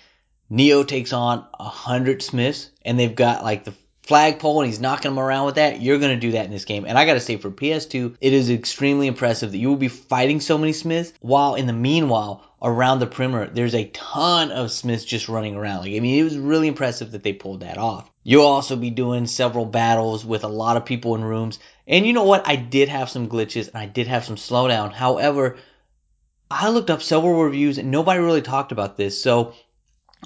Neo 0.49 0.83
takes 0.83 1.13
on 1.13 1.45
a 1.59 1.63
hundred 1.63 2.21
Smiths, 2.21 2.69
and 2.83 2.99
they've 2.99 3.15
got 3.15 3.43
like 3.43 3.63
the 3.63 3.73
flagpole, 4.03 4.61
and 4.61 4.69
he's 4.69 4.81
knocking 4.81 5.11
them 5.11 5.19
around 5.19 5.45
with 5.45 5.55
that. 5.55 5.81
You're 5.81 5.99
gonna 5.99 6.19
do 6.19 6.31
that 6.31 6.45
in 6.45 6.51
this 6.51 6.65
game, 6.65 6.85
and 6.85 6.97
I 6.97 7.05
gotta 7.05 7.19
say, 7.19 7.37
for 7.37 7.49
PS2, 7.49 8.17
it 8.19 8.33
is 8.33 8.49
extremely 8.49 9.07
impressive 9.07 9.51
that 9.51 9.57
you 9.57 9.69
will 9.69 9.77
be 9.77 9.87
fighting 9.87 10.41
so 10.41 10.57
many 10.57 10.73
Smiths, 10.73 11.13
while 11.21 11.55
in 11.55 11.67
the 11.67 11.73
meanwhile, 11.73 12.43
around 12.61 12.99
the 12.99 13.07
perimeter, 13.07 13.51
there's 13.53 13.75
a 13.75 13.89
ton 13.89 14.51
of 14.51 14.71
Smiths 14.71 15.05
just 15.05 15.29
running 15.29 15.55
around. 15.55 15.81
Like, 15.81 15.95
I 15.95 15.99
mean, 15.99 16.19
it 16.19 16.23
was 16.23 16.37
really 16.37 16.67
impressive 16.67 17.11
that 17.11 17.23
they 17.23 17.33
pulled 17.33 17.61
that 17.61 17.77
off. 17.77 18.09
You'll 18.23 18.45
also 18.45 18.75
be 18.75 18.89
doing 18.89 19.25
several 19.25 19.65
battles 19.65 20.25
with 20.25 20.43
a 20.43 20.49
lot 20.49 20.77
of 20.77 20.85
people 20.85 21.15
in 21.15 21.23
rooms, 21.23 21.59
and 21.87 22.05
you 22.05 22.13
know 22.13 22.23
what? 22.23 22.47
I 22.47 22.55
did 22.55 22.89
have 22.89 23.09
some 23.09 23.29
glitches, 23.29 23.67
and 23.67 23.77
I 23.77 23.85
did 23.85 24.07
have 24.07 24.25
some 24.25 24.35
slowdown. 24.35 24.93
However, 24.93 25.57
I 26.51 26.69
looked 26.69 26.89
up 26.89 27.01
several 27.01 27.43
reviews, 27.43 27.77
and 27.77 27.91
nobody 27.91 28.19
really 28.19 28.41
talked 28.41 28.71
about 28.71 28.97
this, 28.97 29.21
so 29.21 29.53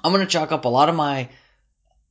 I'm 0.04 0.12
going 0.14 0.26
to 0.26 0.32
chalk 0.32 0.52
up 0.52 0.66
a 0.66 0.70
lot 0.70 0.90
of 0.90 0.96
my 0.96 1.30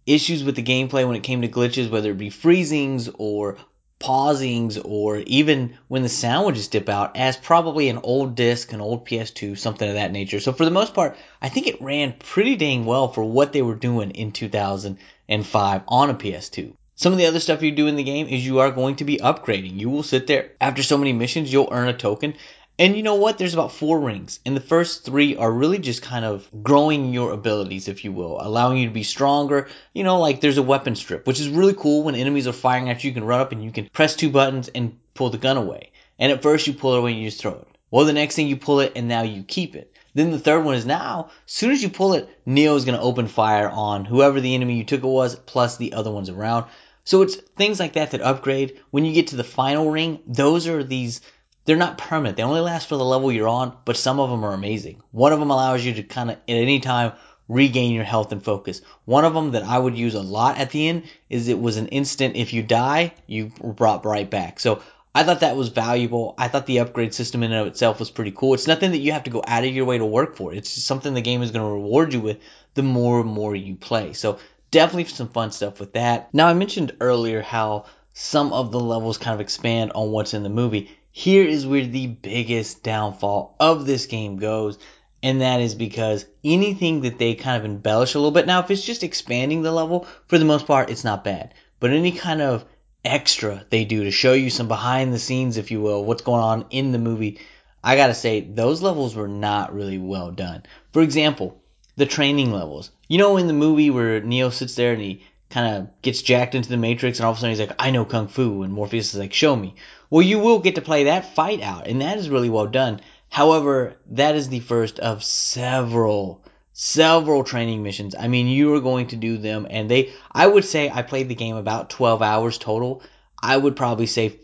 issues 0.07 0.45
with 0.45 0.57
the 0.57 0.63
gameplay 0.63 1.07
when 1.07 1.17
it 1.17 1.23
came 1.23 1.43
to 1.43 1.49
glitches, 1.49 1.91
whether 1.91 2.11
it 2.11 2.19
be 2.19 2.31
freezings 2.31 3.13
or 3.19 3.57
pausings 3.99 4.81
or 4.85 5.19
even 5.19 5.79
when 5.89 6.03
the 6.03 6.09
sound 6.09 6.45
would 6.45 6.55
just 6.55 6.71
dip 6.71 6.89
out 6.89 7.17
as 7.17 7.37
probably 7.37 7.89
an 7.89 7.99
old 8.03 8.35
disc, 8.35 8.73
an 8.73 8.81
old 8.81 9.07
PS2, 9.07 9.59
something 9.59 9.89
of 9.89 9.95
that 9.95 10.13
nature. 10.13 10.39
So 10.39 10.53
for 10.53 10.65
the 10.65 10.71
most 10.71 10.95
part, 10.95 11.17
I 11.41 11.49
think 11.49 11.67
it 11.67 11.81
ran 11.81 12.15
pretty 12.19 12.57
dang 12.57 12.85
well 12.85 13.09
for 13.09 13.25
what 13.25 13.53
they 13.53 13.63
were 13.63 13.75
doing 13.75 14.11
in 14.11 14.33
2005 14.33 15.83
on 15.89 16.11
a 16.11 16.15
PS2. 16.15 16.75
Some 16.95 17.13
of 17.13 17.19
the 17.19 17.27
other 17.27 17.41
stuff 17.41 17.63
you 17.63 17.73
do 17.73 17.89
in 17.89 17.97
the 17.97 18.05
game 18.05 18.27
is 18.27 18.45
you 18.45 18.61
are 18.61 18.71
going 18.71 18.97
to 18.97 19.05
be 19.05 19.19
upgrading. 19.19 19.79
You 19.79 19.91
will 19.91 20.03
sit 20.03 20.27
there 20.27 20.53
after 20.61 20.83
so 20.83 20.97
many 20.97 21.13
missions, 21.13 21.53
you'll 21.53 21.69
earn 21.71 21.89
a 21.89 21.97
token 21.97 22.35
and 22.79 22.97
you 22.97 23.03
know 23.03 23.15
what? 23.15 23.39
There's 23.39 23.55
about 23.55 23.73
four 23.73 23.99
rings, 24.01 24.39
and 24.45 24.55
the 24.55 24.61
first 24.61 25.05
three 25.05 25.37
are 25.37 25.51
really 25.51 25.79
just 25.79 26.03
kind 26.03 26.25
of 26.25 26.47
growing 26.63 27.13
your 27.13 27.33
abilities, 27.33 27.89
if 27.89 28.05
you 28.05 28.13
will, 28.13 28.39
allowing 28.41 28.79
you 28.79 28.87
to 28.89 28.93
be 28.93 29.03
stronger. 29.03 29.69
You 29.95 30.05
know, 30.05 30.21
like 30.21 30.41
there's 30.41 30.59
a 30.59 30.63
weapon 30.63 30.95
strip, 30.95 31.27
which 31.27 31.41
is 31.41 31.49
really 31.49 31.75
cool 31.75 32.03
when 32.03 32.15
enemies 32.15 32.47
are 32.47 32.53
firing 32.53 32.91
at 32.91 33.03
you. 33.03 33.09
You 33.09 33.15
can 33.15 33.25
run 33.25 33.41
up 33.41 33.53
and 33.53 33.65
you 33.65 33.71
can 33.71 33.89
press 33.89 34.15
two 34.15 34.31
buttons 34.31 34.69
and 34.69 34.99
pull 35.15 35.31
the 35.31 35.39
gun 35.39 35.57
away. 35.57 35.93
And 36.19 36.31
at 36.31 36.43
first 36.43 36.67
you 36.67 36.75
pull 36.75 36.95
it 36.95 36.99
away 36.99 37.13
and 37.13 37.21
you 37.21 37.29
just 37.29 37.41
throw 37.41 37.53
it. 37.53 37.69
Well, 37.91 38.05
the 38.05 38.13
next 38.13 38.37
thing 38.37 38.49
you 38.49 38.57
pull 38.57 38.81
it 38.81 38.93
and 38.97 39.09
now 39.09 39.23
you 39.23 39.43
keep 39.43 39.75
it. 39.75 39.93
Then 40.15 40.31
the 40.31 40.39
third 40.39 40.65
one 40.65 40.75
is 40.75 40.87
now, 40.87 41.31
as 41.47 41.53
soon 41.53 41.71
as 41.71 41.83
you 41.83 41.91
pull 41.91 42.15
it, 42.15 42.29
Neo 42.47 42.75
is 42.75 42.85
going 42.85 42.97
to 42.97 43.05
open 43.05 43.29
fire 43.29 43.69
on 43.69 44.05
whoever 44.05 44.41
the 44.41 44.55
enemy 44.55 44.77
you 44.77 44.85
took 44.85 45.03
it 45.03 45.07
was, 45.07 45.37
plus 45.37 45.77
the 45.77 45.93
other 45.93 46.11
ones 46.11 46.31
around. 46.31 46.67
So 47.05 47.23
it's 47.23 47.37
things 47.37 47.79
like 47.79 47.93
that 47.93 48.11
that 48.11 48.23
upgrade. 48.23 48.81
When 48.91 49.05
you 49.05 49.13
get 49.13 49.29
to 49.29 49.37
the 49.37 49.45
final 49.45 49.91
ring, 49.91 50.21
those 50.27 50.67
are 50.67 50.83
these 50.83 51.21
they're 51.67 51.77
not 51.77 51.99
permanent. 51.99 52.37
They 52.37 52.43
only 52.43 52.61
last 52.61 52.89
for 52.89 52.97
the 52.97 53.05
level 53.05 53.31
you're 53.31 53.49
on, 53.49 53.77
but 53.85 53.97
some 53.97 54.21
of 54.21 54.31
them 54.31 54.45
are 54.45 54.55
amazing. 54.55 55.03
One 55.11 55.33
of 55.33 55.41
them 55.41 55.51
allows 55.51 55.85
you 55.85 55.95
to 55.95 56.03
kind 56.03 56.31
of 56.31 56.37
at 56.37 56.43
any 56.47 56.81
time 56.81 57.13
regain 57.49 57.93
your 57.93 58.05
health 58.05 58.33
and 58.33 58.43
focus. 58.43 58.81
One 59.05 59.25
of 59.25 59.35
them 59.35 59.53
that 59.53 59.63
I 59.63 59.79
would 59.79 59.97
use 59.97 60.15
a 60.15 60.23
lot 60.23 60.59
at 60.59 60.71
the 60.71 60.89
end 60.89 61.05
is 61.29 61.49
it 61.49 61.61
was 61.61 61.77
an 61.77 61.89
instant 61.89 62.37
if 62.37 62.53
you 62.53 62.63
die, 62.63 63.15
you 63.27 63.53
were 63.61 63.73
brought 63.73 64.05
right 64.05 64.29
back. 64.29 64.59
So 64.61 64.83
I 65.15 65.23
thought 65.23 65.41
that 65.41 65.57
was 65.57 65.69
valuable. 65.69 66.35
I 66.39 66.49
thought 66.49 66.67
the 66.67 66.81
upgrade 66.81 67.15
system 67.15 67.43
in 67.43 67.53
and 67.53 67.63
of 67.63 67.67
itself 67.69 67.99
was 67.99 68.11
pretty 68.11 68.33
cool. 68.33 68.55
It's 68.55 68.67
nothing 68.67 68.93
that 68.93 68.99
you 68.99 69.13
have 69.13 69.25
to 69.25 69.31
go 69.31 69.43
out 69.47 69.65
of 69.65 69.75
your 69.75 69.87
way 69.87 69.99
to 69.99 70.05
work 70.05 70.37
for. 70.37 70.53
It's 70.53 70.75
just 70.75 70.87
something 70.87 71.15
the 71.15 71.21
game 71.21 71.43
is 71.43 71.53
going 71.53 71.65
to 71.65 71.73
reward 71.73 72.13
you 72.13 72.21
with 72.21 72.39
the 72.75 72.83
more 72.83 73.21
and 73.21 73.31
more 73.31 73.57
you 73.57 73.77
play. 73.77 74.13
So 74.13 74.39
definitely 74.71 75.05
some 75.07 75.29
fun 75.29 75.53
stuff 75.53 75.81
with 75.81 75.95
that. 75.95 76.33
Now 76.35 76.49
I 76.49 76.55
mentioned 76.55 76.97
earlier 77.01 77.43
how 77.43 77.87
some 78.13 78.53
of 78.53 78.73
the 78.73 78.81
levels 78.81 79.19
kind 79.19 79.35
of 79.35 79.41
expand 79.41 79.93
on 79.95 80.11
what's 80.11 80.35
in 80.35 80.43
the 80.43 80.49
movie. 80.49 80.91
Here 81.19 81.47
is 81.47 81.67
where 81.67 81.87
the 81.87 82.09
biggest 82.09 82.83
downfall 82.83 83.57
of 83.59 83.87
this 83.87 84.05
game 84.05 84.37
goes, 84.37 84.79
and 85.23 85.41
that 85.41 85.63
is 85.63 85.75
because 85.75 86.27
anything 86.45 87.01
that 87.01 87.19
they 87.19 87.35
kind 87.35 87.57
of 87.57 87.65
embellish 87.65 88.15
a 88.15 88.19
little 88.19 88.33
bit. 88.33 88.47
Now, 88.47 88.61
if 88.61 88.71
it's 88.71 88.85
just 88.85 89.03
expanding 89.03 89.63
the 89.63 89.73
level, 89.73 90.07
for 90.27 90.37
the 90.37 90.45
most 90.45 90.67
part, 90.67 90.91
it's 90.91 91.05
not 91.05 91.25
bad. 91.25 91.55
But 91.81 91.93
any 91.93 92.13
kind 92.13 92.43
of 92.43 92.67
extra 93.03 93.65
they 93.71 93.87
do 93.87 94.05
to 94.05 94.11
show 94.11 94.35
you 94.35 94.51
some 94.51 94.69
behind 94.69 95.11
the 95.11 95.19
scenes, 95.19 95.57
if 95.57 95.71
you 95.71 95.81
will, 95.81 96.05
what's 96.05 96.21
going 96.21 96.43
on 96.43 96.67
in 96.69 96.93
the 96.93 96.99
movie, 96.99 97.41
I 97.83 97.97
gotta 97.97 98.13
say, 98.13 98.41
those 98.41 98.83
levels 98.83 99.15
were 99.15 99.27
not 99.27 99.75
really 99.75 99.97
well 99.97 100.33
done. 100.33 100.65
For 100.93 101.01
example, 101.01 101.63
the 101.97 102.05
training 102.05 102.53
levels. 102.53 102.91
You 103.09 103.17
know, 103.17 103.39
in 103.39 103.47
the 103.47 103.55
movie 103.55 103.89
where 103.89 104.21
Neo 104.21 104.51
sits 104.51 104.75
there 104.75 104.93
and 104.93 105.01
he 105.01 105.23
kind 105.51 105.77
of 105.77 106.03
gets 106.03 106.23
jacked 106.23 106.55
into 106.55 106.69
the 106.69 106.77
Matrix, 106.77 107.19
and 107.19 107.27
all 107.27 107.33
of 107.33 107.39
a 107.39 107.41
sudden 107.41 107.51
he's 107.51 107.61
like, 107.61 107.77
I 107.79 107.91
know 107.91 108.05
Kung 108.05 108.29
Fu, 108.29 108.63
and 108.63 108.73
Morpheus 108.73 109.15
is 109.15 109.21
like, 109.21 109.33
show 109.33 109.55
me. 109.55 109.75
Well, 110.11 110.23
you 110.23 110.39
will 110.39 110.59
get 110.59 110.75
to 110.77 110.83
play 110.83 111.05
that 111.05 111.35
fight 111.35 111.61
out, 111.63 111.87
and 111.87 112.01
that 112.01 112.19
is 112.19 112.31
really 112.31 112.51
well 112.51 112.67
done. 112.67 113.01
However, 113.29 113.97
that 114.11 114.35
is 114.35 114.49
the 114.49 114.61
first 114.61 114.99
of 114.99 115.25
several 115.25 116.43
several 116.79 117.43
training 117.43 117.83
missions. 117.83 118.15
I 118.15 118.29
mean, 118.29 118.49
you 118.49 118.75
are 118.75 118.81
going 118.81 119.07
to 119.09 119.17
do 119.17 119.39
them, 119.39 119.67
and 119.71 119.91
they, 119.91 120.13
I 120.31 120.47
would 120.47 120.65
say 120.65 120.91
I 120.91 121.01
played 121.01 121.29
the 121.29 121.35
game 121.35 121.57
about 121.57 121.89
12 121.89 122.21
hours 122.21 122.59
total. 122.59 123.03
I 123.43 123.57
would 123.57 123.77
probably 123.77 124.07
say 124.07 124.39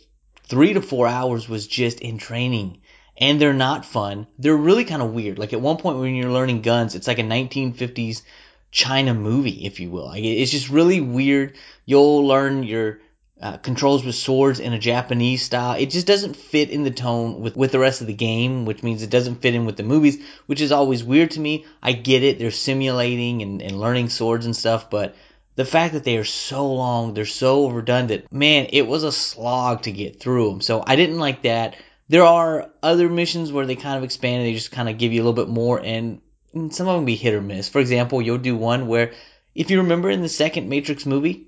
three 0.44 0.72
to 0.72 0.80
four 0.80 1.06
hours 1.06 1.48
was 1.48 1.66
just 1.66 2.00
in 2.00 2.18
training. 2.18 2.80
And 3.18 3.40
they're 3.40 3.52
not 3.52 3.84
fun. 3.84 4.26
They're 4.38 4.56
really 4.56 4.84
kind 4.84 5.02
of 5.02 5.12
weird. 5.12 5.38
Like 5.38 5.52
at 5.52 5.60
one 5.60 5.76
point 5.76 5.98
when 5.98 6.14
you're 6.14 6.30
learning 6.30 6.62
guns, 6.62 6.94
it's 6.94 7.06
like 7.06 7.18
a 7.18 7.22
1950s 7.22 8.22
China 8.72 9.12
movie, 9.14 9.66
if 9.66 9.78
you 9.78 9.90
will. 9.90 10.06
Like 10.06 10.24
it's 10.24 10.50
just 10.50 10.70
really 10.70 11.00
weird. 11.00 11.56
You'll 11.84 12.26
learn 12.26 12.64
your 12.64 13.00
uh, 13.40 13.58
controls 13.58 14.04
with 14.04 14.14
swords 14.14 14.60
in 14.60 14.72
a 14.72 14.78
Japanese 14.78 15.42
style. 15.42 15.76
It 15.78 15.90
just 15.90 16.06
doesn't 16.06 16.36
fit 16.36 16.70
in 16.70 16.82
the 16.82 16.90
tone 16.90 17.40
with, 17.40 17.56
with 17.56 17.70
the 17.70 17.78
rest 17.78 18.00
of 18.00 18.06
the 18.06 18.14
game, 18.14 18.64
which 18.64 18.82
means 18.82 19.02
it 19.02 19.10
doesn't 19.10 19.42
fit 19.42 19.54
in 19.54 19.66
with 19.66 19.76
the 19.76 19.82
movies, 19.82 20.24
which 20.46 20.60
is 20.60 20.72
always 20.72 21.04
weird 21.04 21.32
to 21.32 21.40
me. 21.40 21.66
I 21.82 21.92
get 21.92 22.22
it. 22.22 22.38
They're 22.38 22.50
simulating 22.50 23.42
and, 23.42 23.60
and 23.60 23.78
learning 23.78 24.08
swords 24.08 24.46
and 24.46 24.56
stuff, 24.56 24.88
but 24.88 25.16
the 25.54 25.64
fact 25.66 25.92
that 25.92 26.04
they 26.04 26.16
are 26.16 26.24
so 26.24 26.72
long, 26.72 27.12
they're 27.12 27.26
so 27.26 27.82
that, 27.82 28.32
man, 28.32 28.68
it 28.72 28.86
was 28.86 29.04
a 29.04 29.12
slog 29.12 29.82
to 29.82 29.92
get 29.92 30.18
through 30.18 30.48
them. 30.48 30.60
So 30.62 30.82
I 30.86 30.96
didn't 30.96 31.18
like 31.18 31.42
that. 31.42 31.76
There 32.08 32.24
are 32.24 32.70
other 32.82 33.08
missions 33.10 33.52
where 33.52 33.66
they 33.66 33.76
kind 33.76 33.98
of 33.98 34.04
expand 34.04 34.38
and 34.38 34.46
they 34.46 34.54
just 34.54 34.72
kind 34.72 34.88
of 34.88 34.96
give 34.96 35.12
you 35.12 35.20
a 35.20 35.24
little 35.24 35.44
bit 35.44 35.52
more 35.52 35.78
and 35.78 36.22
Mm, 36.54 36.72
some 36.72 36.88
of 36.88 36.96
them 36.96 37.04
be 37.04 37.16
hit 37.16 37.34
or 37.34 37.40
miss. 37.40 37.68
For 37.68 37.80
example, 37.80 38.20
you'll 38.20 38.38
do 38.38 38.56
one 38.56 38.86
where 38.86 39.12
if 39.54 39.70
you 39.70 39.78
remember 39.78 40.10
in 40.10 40.22
the 40.22 40.28
second 40.28 40.68
Matrix 40.68 41.06
movie, 41.06 41.46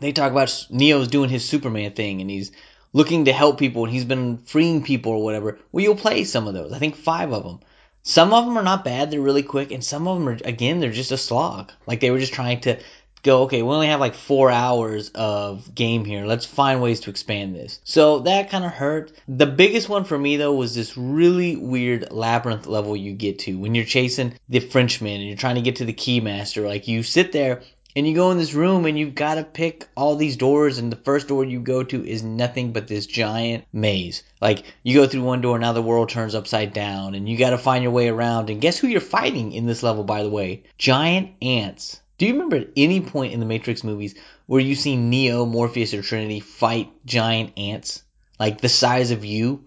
they 0.00 0.12
talk 0.12 0.32
about 0.32 0.66
Neo's 0.70 1.08
doing 1.08 1.30
his 1.30 1.44
Superman 1.44 1.92
thing 1.92 2.20
and 2.20 2.30
he's 2.30 2.52
looking 2.92 3.26
to 3.26 3.32
help 3.32 3.58
people 3.58 3.84
and 3.84 3.92
he's 3.92 4.04
been 4.04 4.38
freeing 4.38 4.82
people 4.82 5.12
or 5.12 5.24
whatever. 5.24 5.58
Well, 5.72 5.82
you'll 5.82 5.96
play 5.96 6.24
some 6.24 6.48
of 6.48 6.54
those. 6.54 6.72
I 6.72 6.78
think 6.78 6.96
five 6.96 7.32
of 7.32 7.44
them. 7.44 7.60
Some 8.02 8.32
of 8.32 8.44
them 8.44 8.56
are 8.56 8.62
not 8.62 8.84
bad. 8.84 9.10
They're 9.10 9.20
really 9.20 9.42
quick. 9.42 9.72
And 9.72 9.84
some 9.84 10.06
of 10.06 10.18
them 10.18 10.28
are, 10.28 10.38
again, 10.44 10.80
they're 10.80 10.92
just 10.92 11.12
a 11.12 11.18
slog. 11.18 11.72
Like 11.86 12.00
they 12.00 12.10
were 12.10 12.20
just 12.20 12.34
trying 12.34 12.60
to 12.62 12.78
go, 13.26 13.42
okay, 13.42 13.62
we 13.62 13.74
only 13.74 13.88
have 13.88 14.00
like 14.00 14.14
four 14.14 14.50
hours 14.50 15.10
of 15.14 15.74
game 15.74 16.04
here. 16.04 16.24
Let's 16.24 16.46
find 16.46 16.80
ways 16.80 17.00
to 17.00 17.10
expand 17.10 17.54
this. 17.54 17.80
So 17.84 18.20
that 18.20 18.50
kind 18.50 18.64
of 18.64 18.70
hurt. 18.70 19.12
The 19.28 19.46
biggest 19.46 19.88
one 19.88 20.04
for 20.04 20.18
me 20.18 20.38
though 20.38 20.54
was 20.54 20.74
this 20.74 20.96
really 20.96 21.56
weird 21.56 22.10
labyrinth 22.10 22.66
level 22.66 22.96
you 22.96 23.12
get 23.12 23.40
to 23.40 23.58
when 23.58 23.74
you're 23.74 23.84
chasing 23.84 24.34
the 24.48 24.60
Frenchman 24.60 25.20
and 25.20 25.28
you're 25.28 25.36
trying 25.36 25.56
to 25.56 25.60
get 25.60 25.76
to 25.76 25.84
the 25.84 25.92
keymaster. 25.92 26.66
Like 26.66 26.88
you 26.88 27.02
sit 27.02 27.32
there 27.32 27.62
and 27.96 28.06
you 28.06 28.14
go 28.14 28.30
in 28.30 28.36
this 28.36 28.52
room 28.52 28.84
and 28.84 28.98
you've 28.98 29.14
got 29.14 29.36
to 29.36 29.44
pick 29.44 29.88
all 29.96 30.16
these 30.16 30.36
doors 30.36 30.78
and 30.78 30.92
the 30.92 30.96
first 30.96 31.28
door 31.28 31.44
you 31.44 31.60
go 31.60 31.82
to 31.82 32.06
is 32.06 32.22
nothing 32.22 32.72
but 32.72 32.86
this 32.86 33.06
giant 33.06 33.64
maze 33.72 34.22
like 34.40 34.64
you 34.82 34.94
go 34.94 35.06
through 35.06 35.22
one 35.22 35.40
door 35.40 35.58
now 35.58 35.72
the 35.72 35.82
world 35.82 36.10
turns 36.10 36.34
upside 36.34 36.74
down 36.74 37.14
and 37.14 37.26
you 37.26 37.38
got 37.38 37.50
to 37.50 37.58
find 37.58 37.82
your 37.82 37.92
way 37.92 38.08
around 38.08 38.50
and 38.50 38.60
guess 38.60 38.78
who 38.78 38.86
you're 38.86 39.00
fighting 39.00 39.52
in 39.52 39.66
this 39.66 39.82
level 39.82 40.04
by 40.04 40.22
the 40.22 40.28
way 40.28 40.62
giant 40.76 41.30
ants 41.40 42.00
do 42.18 42.26
you 42.26 42.32
remember 42.32 42.56
at 42.56 42.68
any 42.76 43.00
point 43.00 43.32
in 43.32 43.40
the 43.40 43.46
matrix 43.46 43.84
movies 43.84 44.14
where 44.46 44.60
you 44.60 44.74
see 44.74 44.96
neo 44.96 45.44
morpheus 45.46 45.94
or 45.94 46.02
trinity 46.02 46.40
fight 46.40 46.90
giant 47.04 47.52
ants 47.56 48.02
like 48.38 48.60
the 48.60 48.68
size 48.68 49.10
of 49.10 49.24
you 49.24 49.64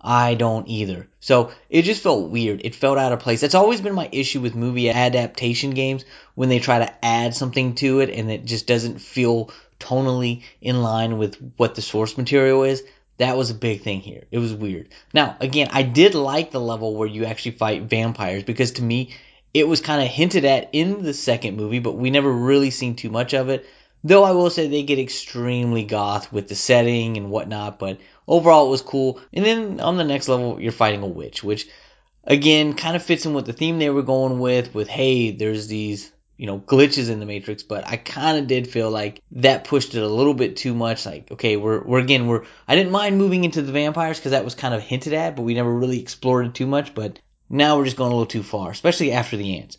I 0.00 0.34
don't 0.34 0.66
either. 0.68 1.08
So 1.20 1.52
it 1.68 1.82
just 1.82 2.02
felt 2.02 2.30
weird. 2.30 2.62
It 2.64 2.74
felt 2.74 2.96
out 2.96 3.12
of 3.12 3.20
place. 3.20 3.42
That's 3.42 3.54
always 3.54 3.82
been 3.82 3.94
my 3.94 4.08
issue 4.10 4.40
with 4.40 4.54
movie 4.54 4.88
adaptation 4.88 5.70
games 5.70 6.04
when 6.34 6.48
they 6.48 6.58
try 6.58 6.78
to 6.78 7.04
add 7.04 7.34
something 7.34 7.74
to 7.76 8.00
it 8.00 8.08
and 8.08 8.30
it 8.30 8.46
just 8.46 8.66
doesn't 8.66 9.00
feel 9.00 9.50
tonally 9.78 10.42
in 10.60 10.82
line 10.82 11.18
with 11.18 11.36
what 11.56 11.74
the 11.74 11.82
source 11.82 12.16
material 12.16 12.64
is. 12.64 12.82
That 13.18 13.36
was 13.36 13.50
a 13.50 13.54
big 13.54 13.82
thing 13.82 14.00
here. 14.00 14.24
It 14.30 14.38
was 14.38 14.54
weird. 14.54 14.88
Now, 15.12 15.36
again, 15.40 15.68
I 15.72 15.82
did 15.82 16.14
like 16.14 16.50
the 16.50 16.60
level 16.60 16.96
where 16.96 17.08
you 17.08 17.26
actually 17.26 17.52
fight 17.52 17.82
vampires 17.82 18.44
because 18.44 18.72
to 18.72 18.82
me, 18.82 19.14
it 19.52 19.66
was 19.66 19.80
kind 19.80 20.02
of 20.02 20.08
hinted 20.08 20.44
at 20.44 20.70
in 20.72 21.02
the 21.02 21.14
second 21.14 21.56
movie, 21.56 21.80
but 21.80 21.96
we 21.96 22.10
never 22.10 22.30
really 22.30 22.70
seen 22.70 22.94
too 22.94 23.10
much 23.10 23.34
of 23.34 23.48
it. 23.48 23.66
Though 24.02 24.24
I 24.24 24.30
will 24.30 24.48
say 24.48 24.66
they 24.66 24.82
get 24.82 24.98
extremely 24.98 25.84
goth 25.84 26.32
with 26.32 26.48
the 26.48 26.54
setting 26.54 27.16
and 27.16 27.30
whatnot, 27.30 27.78
but 27.78 28.00
overall 28.26 28.68
it 28.68 28.70
was 28.70 28.80
cool. 28.80 29.20
And 29.32 29.44
then 29.44 29.80
on 29.80 29.98
the 29.98 30.04
next 30.04 30.28
level, 30.28 30.60
you're 30.60 30.72
fighting 30.72 31.02
a 31.02 31.06
witch, 31.06 31.44
which 31.44 31.68
again 32.24 32.74
kind 32.74 32.96
of 32.96 33.02
fits 33.02 33.26
in 33.26 33.34
with 33.34 33.46
the 33.46 33.52
theme 33.52 33.78
they 33.78 33.90
were 33.90 34.02
going 34.02 34.38
with. 34.38 34.74
With 34.74 34.88
hey, 34.88 35.32
there's 35.32 35.66
these 35.66 36.10
you 36.38 36.46
know 36.46 36.58
glitches 36.58 37.10
in 37.10 37.20
the 37.20 37.26
Matrix, 37.26 37.62
but 37.62 37.86
I 37.86 37.98
kind 37.98 38.38
of 38.38 38.46
did 38.46 38.68
feel 38.68 38.90
like 38.90 39.20
that 39.32 39.64
pushed 39.64 39.94
it 39.94 40.02
a 40.02 40.08
little 40.08 40.32
bit 40.32 40.56
too 40.56 40.74
much. 40.74 41.04
Like 41.04 41.30
okay, 41.32 41.58
we're 41.58 41.82
we're 41.84 41.98
again 41.98 42.26
we're 42.26 42.44
I 42.66 42.76
didn't 42.76 42.92
mind 42.92 43.18
moving 43.18 43.44
into 43.44 43.60
the 43.60 43.72
vampires 43.72 44.18
because 44.18 44.30
that 44.30 44.44
was 44.44 44.54
kind 44.54 44.72
of 44.72 44.80
hinted 44.80 45.12
at, 45.12 45.36
but 45.36 45.42
we 45.42 45.52
never 45.52 45.70
really 45.70 46.00
explored 46.00 46.46
it 46.46 46.54
too 46.54 46.66
much. 46.66 46.94
But 46.94 47.18
now 47.50 47.76
we're 47.76 47.84
just 47.84 47.96
going 47.96 48.12
a 48.12 48.14
little 48.14 48.26
too 48.26 48.44
far, 48.44 48.70
especially 48.70 49.10
after 49.10 49.36
the 49.36 49.58
ants. 49.58 49.76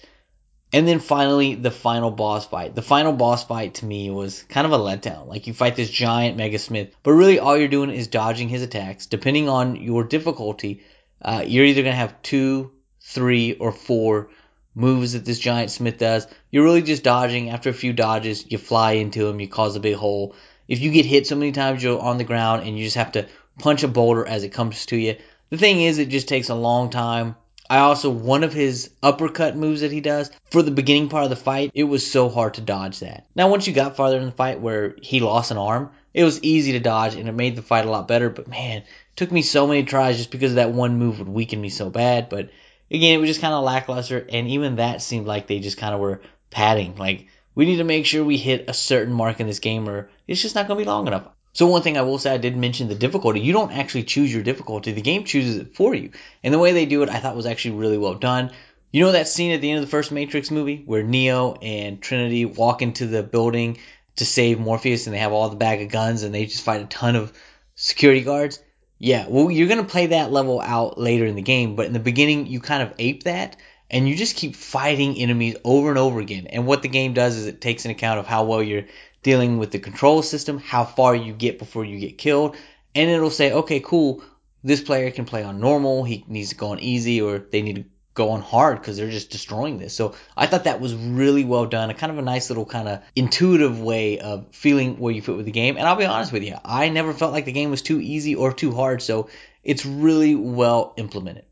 And 0.73 0.87
then 0.87 0.99
finally, 0.99 1.55
the 1.55 1.71
final 1.71 2.11
boss 2.11 2.45
fight. 2.45 2.75
The 2.75 2.81
final 2.81 3.13
boss 3.13 3.45
fight 3.45 3.75
to 3.75 3.85
me 3.85 4.09
was 4.09 4.43
kind 4.43 4.65
of 4.65 4.73
a 4.73 4.77
letdown. 4.77 5.27
Like 5.27 5.47
you 5.47 5.53
fight 5.53 5.75
this 5.75 5.89
giant 5.89 6.37
Mega 6.37 6.59
Smith, 6.59 6.95
but 7.01 7.13
really 7.13 7.39
all 7.39 7.57
you're 7.57 7.67
doing 7.67 7.89
is 7.89 8.07
dodging 8.07 8.49
his 8.49 8.61
attacks. 8.61 9.05
Depending 9.05 9.49
on 9.49 9.77
your 9.77 10.03
difficulty, 10.03 10.83
uh, 11.21 11.43
you're 11.45 11.65
either 11.65 11.83
gonna 11.83 11.95
have 11.95 12.21
two, 12.21 12.71
three, 13.01 13.53
or 13.53 13.71
four 13.71 14.29
moves 14.75 15.13
that 15.13 15.25
this 15.25 15.39
giant 15.39 15.71
Smith 15.71 15.97
does. 15.97 16.27
You're 16.51 16.63
really 16.63 16.81
just 16.81 17.03
dodging. 17.03 17.49
After 17.49 17.69
a 17.69 17.73
few 17.73 17.93
dodges, 17.93 18.49
you 18.49 18.57
fly 18.57 18.93
into 18.93 19.27
him, 19.27 19.39
you 19.39 19.47
cause 19.47 19.75
a 19.75 19.81
big 19.81 19.95
hole. 19.95 20.35
If 20.67 20.79
you 20.79 20.91
get 20.91 21.05
hit 21.05 21.27
so 21.27 21.35
many 21.35 21.51
times, 21.51 21.83
you're 21.83 21.99
on 21.99 22.17
the 22.17 22.23
ground 22.23 22.65
and 22.65 22.77
you 22.77 22.85
just 22.85 22.95
have 22.97 23.13
to 23.13 23.27
punch 23.59 23.83
a 23.83 23.89
boulder 23.89 24.25
as 24.25 24.43
it 24.43 24.53
comes 24.53 24.85
to 24.87 24.95
you. 24.97 25.17
The 25.49 25.57
thing 25.57 25.81
is, 25.81 25.97
it 25.97 26.07
just 26.07 26.29
takes 26.29 26.47
a 26.47 26.55
long 26.55 26.89
time 26.89 27.35
I 27.71 27.77
also, 27.77 28.09
one 28.09 28.43
of 28.43 28.51
his 28.51 28.89
uppercut 29.01 29.55
moves 29.55 29.79
that 29.79 29.93
he 29.93 30.01
does 30.01 30.29
for 30.49 30.61
the 30.61 30.71
beginning 30.71 31.07
part 31.07 31.23
of 31.23 31.29
the 31.29 31.37
fight, 31.37 31.71
it 31.73 31.85
was 31.85 32.05
so 32.05 32.27
hard 32.27 32.55
to 32.55 32.61
dodge 32.61 32.99
that. 32.99 33.27
Now, 33.33 33.49
once 33.49 33.65
you 33.65 33.71
got 33.71 33.95
farther 33.95 34.17
in 34.17 34.25
the 34.25 34.33
fight 34.33 34.59
where 34.59 34.97
he 35.01 35.21
lost 35.21 35.51
an 35.51 35.57
arm, 35.57 35.89
it 36.13 36.25
was 36.25 36.43
easy 36.43 36.73
to 36.73 36.81
dodge 36.81 37.15
and 37.15 37.29
it 37.29 37.31
made 37.31 37.55
the 37.55 37.61
fight 37.61 37.85
a 37.85 37.89
lot 37.89 38.09
better. 38.09 38.29
But 38.29 38.49
man, 38.49 38.79
it 38.79 38.87
took 39.15 39.31
me 39.31 39.41
so 39.41 39.67
many 39.67 39.83
tries 39.83 40.17
just 40.17 40.31
because 40.31 40.55
that 40.55 40.73
one 40.73 40.99
move 40.99 41.19
would 41.19 41.29
weaken 41.29 41.61
me 41.61 41.69
so 41.69 41.89
bad. 41.89 42.27
But 42.27 42.49
again, 42.91 43.15
it 43.15 43.21
was 43.21 43.29
just 43.29 43.39
kind 43.39 43.53
of 43.53 43.63
lackluster. 43.63 44.27
And 44.29 44.49
even 44.49 44.75
that 44.75 45.01
seemed 45.01 45.25
like 45.25 45.47
they 45.47 45.59
just 45.59 45.77
kind 45.77 45.93
of 45.93 46.01
were 46.01 46.19
padding. 46.49 46.97
Like, 46.97 47.27
we 47.55 47.65
need 47.65 47.77
to 47.77 47.85
make 47.85 48.05
sure 48.05 48.21
we 48.21 48.35
hit 48.35 48.65
a 48.69 48.73
certain 48.73 49.13
mark 49.13 49.39
in 49.39 49.47
this 49.47 49.59
game 49.59 49.87
or 49.87 50.09
it's 50.27 50.41
just 50.41 50.55
not 50.55 50.67
going 50.67 50.77
to 50.77 50.83
be 50.83 50.89
long 50.89 51.07
enough. 51.07 51.29
So 51.53 51.67
one 51.67 51.81
thing 51.81 51.97
I 51.97 52.03
will 52.03 52.17
say, 52.17 52.33
I 52.33 52.37
did 52.37 52.55
mention 52.55 52.87
the 52.87 52.95
difficulty. 52.95 53.41
You 53.41 53.53
don't 53.53 53.71
actually 53.71 54.03
choose 54.03 54.33
your 54.33 54.43
difficulty. 54.43 54.91
The 54.93 55.01
game 55.01 55.25
chooses 55.25 55.57
it 55.57 55.75
for 55.75 55.93
you. 55.93 56.11
And 56.43 56.53
the 56.53 56.59
way 56.59 56.71
they 56.71 56.85
do 56.85 57.03
it, 57.03 57.09
I 57.09 57.19
thought 57.19 57.35
was 57.35 57.45
actually 57.45 57.77
really 57.77 57.97
well 57.97 58.15
done. 58.15 58.51
You 58.91 59.03
know 59.03 59.11
that 59.13 59.27
scene 59.27 59.51
at 59.51 59.61
the 59.61 59.69
end 59.69 59.79
of 59.79 59.85
the 59.85 59.91
first 59.91 60.11
Matrix 60.11 60.51
movie 60.51 60.83
where 60.85 61.03
Neo 61.03 61.53
and 61.53 62.01
Trinity 62.01 62.45
walk 62.45 62.81
into 62.81 63.07
the 63.07 63.23
building 63.23 63.77
to 64.17 64.25
save 64.25 64.59
Morpheus 64.59 65.07
and 65.07 65.13
they 65.13 65.19
have 65.19 65.31
all 65.31 65.49
the 65.49 65.55
bag 65.55 65.81
of 65.81 65.89
guns 65.89 66.23
and 66.23 66.33
they 66.33 66.45
just 66.45 66.63
fight 66.63 66.81
a 66.81 66.85
ton 66.85 67.15
of 67.15 67.33
security 67.75 68.21
guards? 68.21 68.61
Yeah, 68.97 69.25
well, 69.27 69.49
you're 69.49 69.67
going 69.67 69.83
to 69.83 69.89
play 69.89 70.07
that 70.07 70.31
level 70.31 70.61
out 70.61 70.99
later 70.99 71.25
in 71.25 71.35
the 71.35 71.41
game, 71.41 71.75
but 71.75 71.87
in 71.87 71.93
the 71.93 71.99
beginning, 71.99 72.47
you 72.47 72.59
kind 72.59 72.83
of 72.83 72.93
ape 72.99 73.23
that 73.23 73.57
and 73.89 74.07
you 74.07 74.15
just 74.15 74.35
keep 74.35 74.55
fighting 74.55 75.17
enemies 75.17 75.57
over 75.63 75.89
and 75.89 75.97
over 75.97 76.19
again. 76.19 76.47
And 76.47 76.65
what 76.67 76.81
the 76.81 76.87
game 76.87 77.13
does 77.13 77.35
is 77.35 77.47
it 77.47 77.61
takes 77.61 77.85
an 77.85 77.91
account 77.91 78.19
of 78.19 78.27
how 78.27 78.45
well 78.45 78.61
you're 78.63 78.85
dealing 79.23 79.57
with 79.57 79.71
the 79.71 79.79
control 79.79 80.21
system, 80.21 80.57
how 80.57 80.83
far 80.83 81.15
you 81.15 81.33
get 81.33 81.59
before 81.59 81.85
you 81.85 81.99
get 81.99 82.17
killed, 82.17 82.55
and 82.95 83.09
it'll 83.09 83.29
say, 83.29 83.51
okay, 83.51 83.79
cool, 83.79 84.23
this 84.63 84.81
player 84.81 85.11
can 85.11 85.25
play 85.25 85.43
on 85.43 85.59
normal, 85.59 86.03
he 86.03 86.25
needs 86.27 86.49
to 86.49 86.55
go 86.55 86.69
on 86.69 86.79
easy, 86.79 87.21
or 87.21 87.39
they 87.39 87.61
need 87.61 87.75
to 87.75 87.85
go 88.13 88.31
on 88.31 88.41
hard 88.41 88.77
because 88.77 88.97
they're 88.97 89.09
just 89.09 89.31
destroying 89.31 89.77
this. 89.77 89.93
So 89.93 90.15
I 90.35 90.45
thought 90.45 90.65
that 90.65 90.81
was 90.81 90.93
really 90.93 91.45
well 91.45 91.65
done. 91.65 91.89
A 91.89 91.93
kind 91.93 92.11
of 92.11 92.17
a 92.17 92.21
nice 92.21 92.49
little 92.49 92.65
kind 92.65 92.89
of 92.89 93.01
intuitive 93.15 93.79
way 93.79 94.19
of 94.19 94.47
feeling 94.51 94.97
where 94.99 95.13
you 95.13 95.21
fit 95.21 95.37
with 95.37 95.45
the 95.45 95.51
game. 95.51 95.77
And 95.77 95.87
I'll 95.87 95.95
be 95.95 96.05
honest 96.05 96.33
with 96.33 96.43
you, 96.43 96.57
I 96.63 96.89
never 96.89 97.13
felt 97.13 97.31
like 97.31 97.45
the 97.45 97.53
game 97.53 97.71
was 97.71 97.81
too 97.81 98.01
easy 98.01 98.35
or 98.35 98.51
too 98.51 98.73
hard. 98.73 99.01
So 99.01 99.29
it's 99.63 99.85
really 99.85 100.35
well 100.35 100.93
implemented. 100.97 101.45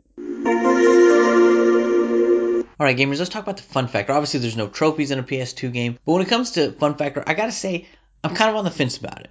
Alright 2.80 2.98
gamers, 2.98 3.20
let's 3.20 3.30
talk 3.30 3.44
about 3.44 3.58
the 3.58 3.63
fun 3.63 3.88
factor. 3.88 4.13
Obviously 4.13 4.39
there's 4.39 4.56
no 4.56 4.68
trophies 4.68 5.12
in 5.12 5.20
a 5.20 5.24
PS2 5.24 5.74
game, 5.74 6.00
but 6.06 6.13
when 6.13 6.22
it 6.22 6.30
comes 6.30 6.52
to 6.52 6.72
fun 6.72 6.96
factor, 6.96 7.24
I 7.28 7.34
gotta 7.34 7.52
say, 7.52 7.88
I'm 8.24 8.36
kind 8.36 8.50
of 8.50 8.56
on 8.56 8.63
the 8.63 8.72
fence 8.72 8.98
about 8.98 9.22
it 9.22 9.30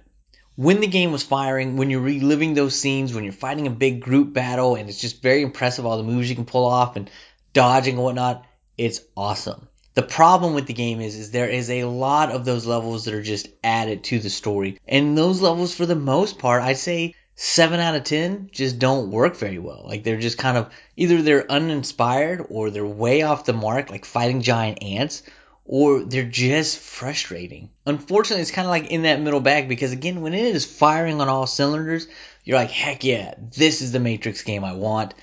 when 0.59 0.81
the 0.81 0.87
game 0.87 1.13
was 1.13 1.23
firing, 1.23 1.77
when 1.77 1.89
you're 1.89 2.01
reliving 2.01 2.53
those 2.53 2.77
scenes, 2.77 3.13
when 3.13 3.23
you're 3.23 3.31
fighting 3.31 3.65
a 3.65 3.69
big 3.69 4.01
group 4.01 4.33
battle, 4.33 4.75
and 4.75 4.89
it's 4.89 4.99
just 4.99 5.21
very 5.21 5.41
impressive 5.41 5.85
all 5.85 5.95
the 5.95 6.03
moves 6.03 6.29
you 6.29 6.35
can 6.35 6.43
pull 6.43 6.65
off 6.65 6.97
and 6.97 7.09
dodging 7.53 7.93
and 7.93 8.03
whatnot, 8.03 8.45
it's 8.77 8.99
awesome. 9.15 9.69
The 9.93 10.01
problem 10.01 10.55
with 10.55 10.67
the 10.67 10.73
game 10.73 10.99
is, 10.99 11.15
is 11.15 11.31
there 11.31 11.47
is 11.47 11.69
a 11.69 11.85
lot 11.85 12.31
of 12.31 12.43
those 12.43 12.65
levels 12.65 13.05
that 13.05 13.13
are 13.13 13.23
just 13.23 13.47
added 13.63 14.03
to 14.05 14.19
the 14.19 14.29
story. 14.29 14.77
And 14.85 15.17
those 15.17 15.39
levels, 15.39 15.73
for 15.73 15.85
the 15.85 15.95
most 15.95 16.39
part, 16.39 16.61
I'd 16.61 16.77
say 16.77 17.15
7 17.41 17.79
out 17.79 17.95
of 17.95 18.03
10 18.03 18.49
just 18.51 18.79
don't 18.79 19.11
work 19.11 19.37
very 19.37 19.59
well. 19.59 19.85
Like 19.85 20.03
they're 20.03 20.19
just 20.19 20.37
kind 20.37 20.57
of, 20.57 20.73
either 20.97 21.21
they're 21.21 21.49
uninspired 21.49 22.45
or 22.49 22.69
they're 22.69 22.85
way 22.85 23.21
off 23.21 23.45
the 23.45 23.53
mark, 23.53 23.89
like 23.89 24.03
fighting 24.03 24.41
giant 24.41 24.83
ants, 24.83 25.23
or 25.63 26.03
they're 26.03 26.27
just 26.27 26.79
frustrating. 26.79 27.69
Unfortunately, 27.85 28.41
it's 28.41 28.51
kind 28.51 28.65
of 28.65 28.71
like 28.71 28.87
in 28.87 29.03
that 29.03 29.21
middle 29.21 29.39
bag 29.39 29.69
because 29.69 29.93
again, 29.93 30.19
when 30.19 30.33
it 30.33 30.53
is 30.53 30.65
firing 30.65 31.21
on 31.21 31.29
all 31.29 31.47
cylinders, 31.47 32.09
you're 32.43 32.57
like, 32.57 32.71
heck 32.71 33.05
yeah, 33.05 33.35
this 33.55 33.81
is 33.81 33.93
the 33.93 34.01
Matrix 34.01 34.41
game 34.41 34.65
I 34.65 34.73
want. 34.73 35.13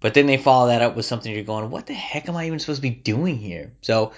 But 0.00 0.12
then 0.12 0.26
they 0.26 0.36
follow 0.36 0.66
that 0.66 0.82
up 0.82 0.96
with 0.96 1.06
something 1.06 1.32
you're 1.32 1.44
going, 1.44 1.70
what 1.70 1.86
the 1.86 1.94
heck 1.94 2.28
am 2.28 2.36
I 2.36 2.46
even 2.46 2.58
supposed 2.58 2.82
to 2.82 2.88
be 2.90 2.94
doing 2.94 3.38
here? 3.38 3.72
So, 3.80 4.12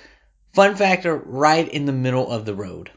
fun 0.53 0.75
factor, 0.75 1.17
right 1.17 1.69
in 1.69 1.85
the 1.85 1.93
middle 1.93 2.29
of 2.29 2.45
the 2.45 2.57
road. 2.57 2.91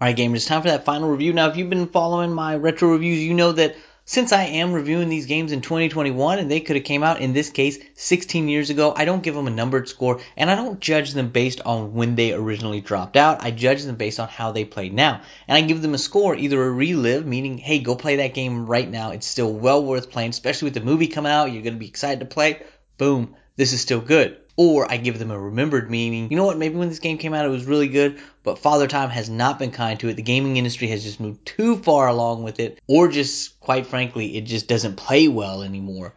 Alright 0.00 0.16
gamers, 0.16 0.36
it's 0.36 0.46
time 0.46 0.62
for 0.62 0.68
that 0.68 0.84
final 0.84 1.10
review. 1.10 1.32
Now 1.32 1.48
if 1.48 1.56
you've 1.56 1.70
been 1.70 1.88
following 1.88 2.32
my 2.32 2.54
retro 2.54 2.92
reviews, 2.92 3.18
you 3.18 3.34
know 3.34 3.50
that 3.50 3.74
since 4.04 4.32
I 4.32 4.44
am 4.44 4.72
reviewing 4.72 5.08
these 5.08 5.26
games 5.26 5.50
in 5.50 5.60
2021 5.60 6.38
and 6.38 6.48
they 6.48 6.60
could 6.60 6.76
have 6.76 6.84
came 6.84 7.02
out 7.02 7.20
in 7.20 7.32
this 7.32 7.50
case 7.50 7.80
16 7.96 8.48
years 8.48 8.70
ago, 8.70 8.94
I 8.94 9.04
don't 9.04 9.24
give 9.24 9.34
them 9.34 9.48
a 9.48 9.50
numbered 9.50 9.88
score 9.88 10.20
and 10.36 10.48
I 10.48 10.54
don't 10.54 10.78
judge 10.78 11.14
them 11.14 11.30
based 11.30 11.62
on 11.62 11.94
when 11.94 12.14
they 12.14 12.32
originally 12.32 12.80
dropped 12.80 13.16
out. 13.16 13.42
I 13.42 13.50
judge 13.50 13.82
them 13.82 13.96
based 13.96 14.20
on 14.20 14.28
how 14.28 14.52
they 14.52 14.64
play 14.64 14.88
now. 14.88 15.22
And 15.48 15.58
I 15.58 15.62
give 15.62 15.82
them 15.82 15.94
a 15.94 15.98
score, 15.98 16.36
either 16.36 16.62
a 16.62 16.70
relive, 16.70 17.26
meaning, 17.26 17.58
hey, 17.58 17.80
go 17.80 17.96
play 17.96 18.16
that 18.16 18.34
game 18.34 18.66
right 18.66 18.88
now. 18.88 19.10
It's 19.10 19.26
still 19.26 19.52
well 19.52 19.82
worth 19.82 20.12
playing, 20.12 20.30
especially 20.30 20.66
with 20.66 20.74
the 20.74 20.80
movie 20.80 21.08
coming 21.08 21.32
out. 21.32 21.50
You're 21.50 21.64
going 21.64 21.74
to 21.74 21.80
be 21.80 21.88
excited 21.88 22.20
to 22.20 22.26
play. 22.26 22.62
Boom. 22.98 23.34
This 23.56 23.72
is 23.72 23.80
still 23.80 24.00
good 24.00 24.38
or 24.58 24.90
I 24.90 24.96
give 24.96 25.20
them 25.20 25.30
a 25.30 25.38
remembered 25.38 25.88
meaning. 25.88 26.30
You 26.30 26.36
know 26.36 26.44
what? 26.44 26.58
Maybe 26.58 26.74
when 26.74 26.88
this 26.88 26.98
game 26.98 27.16
came 27.16 27.32
out, 27.32 27.46
it 27.46 27.50
was 27.50 27.64
really 27.64 27.86
good, 27.86 28.20
but 28.42 28.58
Father 28.58 28.88
Time 28.88 29.08
has 29.08 29.30
not 29.30 29.60
been 29.60 29.70
kind 29.70 29.98
to 30.00 30.08
it. 30.08 30.14
The 30.14 30.22
gaming 30.22 30.56
industry 30.56 30.88
has 30.88 31.04
just 31.04 31.20
moved 31.20 31.46
too 31.46 31.76
far 31.76 32.08
along 32.08 32.42
with 32.42 32.58
it, 32.58 32.80
or 32.88 33.06
just, 33.06 33.60
quite 33.60 33.86
frankly, 33.86 34.36
it 34.36 34.42
just 34.42 34.66
doesn't 34.66 34.96
play 34.96 35.28
well 35.28 35.62
anymore. 35.62 36.12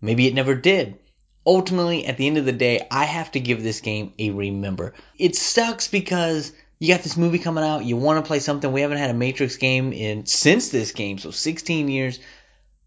Maybe 0.00 0.26
it 0.26 0.34
never 0.34 0.56
did. 0.56 0.98
Ultimately, 1.46 2.04
at 2.04 2.16
the 2.16 2.26
end 2.26 2.36
of 2.36 2.44
the 2.44 2.52
day, 2.52 2.84
I 2.90 3.04
have 3.04 3.30
to 3.32 3.40
give 3.40 3.62
this 3.62 3.80
game 3.80 4.12
a 4.18 4.30
remember. 4.30 4.94
It 5.16 5.36
sucks 5.36 5.86
because 5.86 6.52
you 6.80 6.92
got 6.92 7.04
this 7.04 7.16
movie 7.16 7.38
coming 7.38 7.62
out, 7.62 7.84
you 7.84 7.96
want 7.96 8.22
to 8.22 8.26
play 8.26 8.40
something. 8.40 8.72
We 8.72 8.80
haven't 8.80 8.98
had 8.98 9.10
a 9.10 9.14
Matrix 9.14 9.56
game 9.56 9.92
in 9.92 10.26
since 10.26 10.70
this 10.70 10.90
game, 10.90 11.18
so 11.18 11.30
16 11.30 11.86
years. 11.86 12.18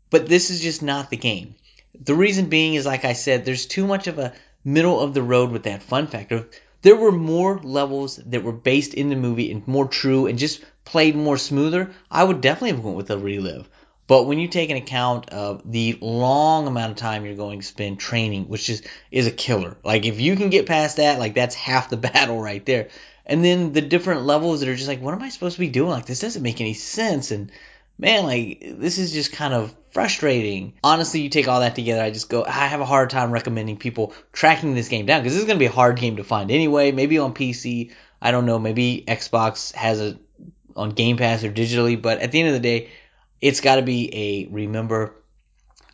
But 0.10 0.28
this 0.28 0.50
is 0.50 0.60
just 0.60 0.84
not 0.84 1.10
the 1.10 1.18
game. 1.18 1.56
The 1.98 2.14
reason 2.14 2.50
being 2.50 2.74
is 2.74 2.86
like 2.86 3.06
I 3.06 3.14
said, 3.14 3.46
there's 3.46 3.66
too 3.66 3.88
much 3.88 4.08
of 4.08 4.20
a 4.20 4.34
middle 4.68 5.00
of 5.00 5.14
the 5.14 5.24
road 5.24 5.50
with 5.50 5.64
that 5.64 5.82
fun 5.82 6.08
factor. 6.08 6.46
There 6.82 6.98
were 6.98 7.12
more 7.12 7.58
levels 7.64 8.18
that 8.18 8.44
were 8.44 8.52
based 8.52 8.94
in 8.94 9.10
the 9.10 9.16
movie 9.16 9.50
and 9.50 9.66
more 9.66 9.88
true 9.88 10.28
and 10.28 10.38
just 10.38 10.62
played 10.84 11.16
more 11.16 11.38
smoother. 11.38 11.92
I 12.12 12.26
would 12.26 12.42
definitely 12.42 12.76
have 12.76 12.84
went 12.84 12.98
with 12.98 13.10
a 13.10 13.18
relive. 13.18 13.70
But 14.08 14.26
when 14.26 14.40
you 14.40 14.50
take 14.50 14.70
an 14.70 14.78
account 14.78 15.30
of 15.30 15.62
the 15.70 15.98
long 16.02 16.68
amount 16.68 16.92
of 16.92 16.98
time 16.98 17.26
you're 17.26 17.36
going 17.36 17.62
to 17.62 17.66
spend 17.66 18.00
training, 18.00 18.50
which 18.50 18.70
is 18.70 18.84
is 19.10 19.26
a 19.26 19.32
killer. 19.32 19.78
Like 19.86 20.06
if 20.06 20.20
you 20.20 20.36
can 20.36 20.50
get 20.50 20.66
past 20.66 20.98
that, 20.98 21.18
like 21.18 21.34
that's 21.34 21.56
half 21.56 21.90
the 21.90 21.98
battle 22.10 22.40
right 22.40 22.66
there. 22.66 22.90
And 23.26 23.44
then 23.44 23.72
the 23.72 23.82
different 23.82 24.24
levels 24.24 24.60
that 24.60 24.70
are 24.70 24.76
just 24.76 24.88
like, 24.88 25.02
what 25.02 25.14
am 25.14 25.24
I 25.24 25.30
supposed 25.30 25.56
to 25.56 25.62
be 25.62 25.70
doing? 25.70 25.92
Like 25.92 26.06
this 26.06 26.20
doesn't 26.20 26.44
make 26.44 26.60
any 26.60 26.74
sense. 26.74 27.32
And 27.32 27.52
man, 27.98 28.24
like 28.24 28.64
this 28.78 28.98
is 28.98 29.12
just 29.12 29.32
kind 29.32 29.54
of 29.54 29.74
frustrating. 29.92 30.74
Honestly, 30.84 31.22
you 31.22 31.30
take 31.30 31.48
all 31.48 31.62
that 31.62 31.76
together, 31.76 32.02
I 32.02 32.12
just 32.12 32.30
go, 32.30 32.44
I 32.46 32.52
have 32.52 32.82
a 32.82 32.86
hard 32.86 33.10
time 33.10 33.32
recommending 33.32 33.78
people 33.78 34.14
tracking 34.32 34.76
this 34.76 34.90
game 34.90 35.06
down 35.06 35.22
because 35.22 35.34
this 35.34 35.42
is 35.42 35.48
going 35.48 35.58
to 35.58 35.64
be 35.64 35.66
a 35.68 35.72
hard 35.72 35.98
game 35.98 36.18
to 36.18 36.24
find 36.24 36.52
anyway. 36.52 36.92
Maybe 36.92 37.18
on 37.18 37.34
PC, 37.34 37.94
I 38.22 38.32
don't 38.32 38.46
know, 38.46 38.60
maybe 38.60 39.04
Xbox 39.08 39.74
has 39.74 40.00
it 40.00 40.18
on 40.76 40.92
Game 40.92 41.18
Pass 41.18 41.44
or 41.44 41.52
digitally, 41.52 42.00
but 42.00 42.20
at 42.20 42.32
the 42.32 42.40
end 42.40 42.50
of 42.50 42.54
the 42.54 42.60
day, 42.60 42.90
it's 43.42 43.62
got 43.62 43.76
to 43.76 43.82
be 43.82 44.10
a 44.14 44.54
remember. 44.54 45.16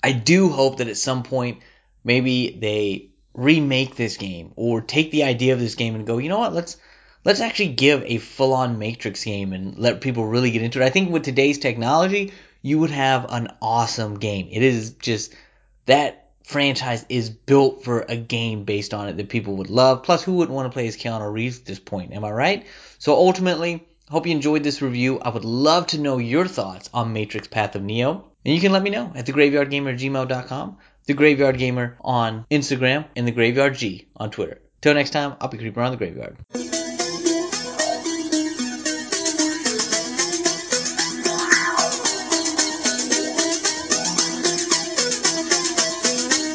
I 0.01 0.11
do 0.11 0.49
hope 0.49 0.77
that 0.77 0.89
at 0.89 0.97
some 0.97 1.23
point, 1.23 1.59
maybe 2.03 2.57
they 2.59 3.09
remake 3.33 3.95
this 3.95 4.17
game 4.17 4.51
or 4.55 4.81
take 4.81 5.11
the 5.11 5.23
idea 5.23 5.53
of 5.53 5.59
this 5.59 5.75
game 5.75 5.95
and 5.95 6.05
go, 6.05 6.17
you 6.17 6.29
know 6.29 6.39
what, 6.39 6.53
let's 6.53 6.77
let's 7.23 7.39
actually 7.39 7.69
give 7.69 8.03
a 8.05 8.17
full 8.17 8.53
on 8.53 8.79
Matrix 8.79 9.23
game 9.23 9.53
and 9.53 9.77
let 9.77 10.01
people 10.01 10.25
really 10.25 10.51
get 10.51 10.61
into 10.61 10.81
it. 10.81 10.85
I 10.85 10.89
think 10.89 11.11
with 11.11 11.23
today's 11.23 11.59
technology, 11.59 12.33
you 12.61 12.79
would 12.79 12.91
have 12.91 13.25
an 13.29 13.49
awesome 13.61 14.19
game. 14.19 14.47
It 14.51 14.63
is 14.63 14.91
just 14.93 15.33
that 15.85 16.31
franchise 16.43 17.05
is 17.09 17.29
built 17.29 17.83
for 17.83 18.01
a 18.01 18.15
game 18.15 18.63
based 18.65 18.93
on 18.93 19.07
it 19.07 19.17
that 19.17 19.29
people 19.29 19.57
would 19.57 19.69
love. 19.69 20.03
Plus, 20.03 20.23
who 20.23 20.33
wouldn't 20.33 20.55
want 20.55 20.71
to 20.71 20.73
play 20.73 20.87
as 20.87 20.97
Keanu 20.97 21.31
Reeves 21.31 21.59
at 21.59 21.65
this 21.65 21.79
point? 21.79 22.13
Am 22.13 22.25
I 22.25 22.31
right? 22.31 22.65
So 22.99 23.13
ultimately, 23.13 23.87
hope 24.09 24.25
you 24.25 24.33
enjoyed 24.33 24.63
this 24.63 24.81
review. 24.81 25.19
I 25.19 25.29
would 25.29 25.45
love 25.45 25.87
to 25.87 25.99
know 25.99 26.17
your 26.17 26.47
thoughts 26.47 26.89
on 26.93 27.13
Matrix 27.13 27.47
Path 27.47 27.75
of 27.75 27.83
Neo. 27.83 28.25
And 28.45 28.53
you 28.53 28.59
can 28.59 28.73
let 28.73 28.83
me 28.83 28.89
know 28.89 29.11
at 29.15 29.25
thegraveyardgamer@gmail.com, 29.25 30.77
the 31.05 31.13
Graveyard 31.13 31.57
Gamer 31.57 31.97
on 32.01 32.45
Instagram, 32.51 33.05
and 33.15 33.25
the 33.25 33.31
Graveyard 33.31 33.75
G 33.75 34.07
on 34.17 34.31
Twitter. 34.31 34.59
Till 34.81 34.93
next 34.93 35.11
time, 35.11 35.35
I'll 35.39 35.47
be 35.47 35.57
creeping 35.57 35.79
around 35.79 35.91
the 35.91 35.97
graveyard. 35.97 36.82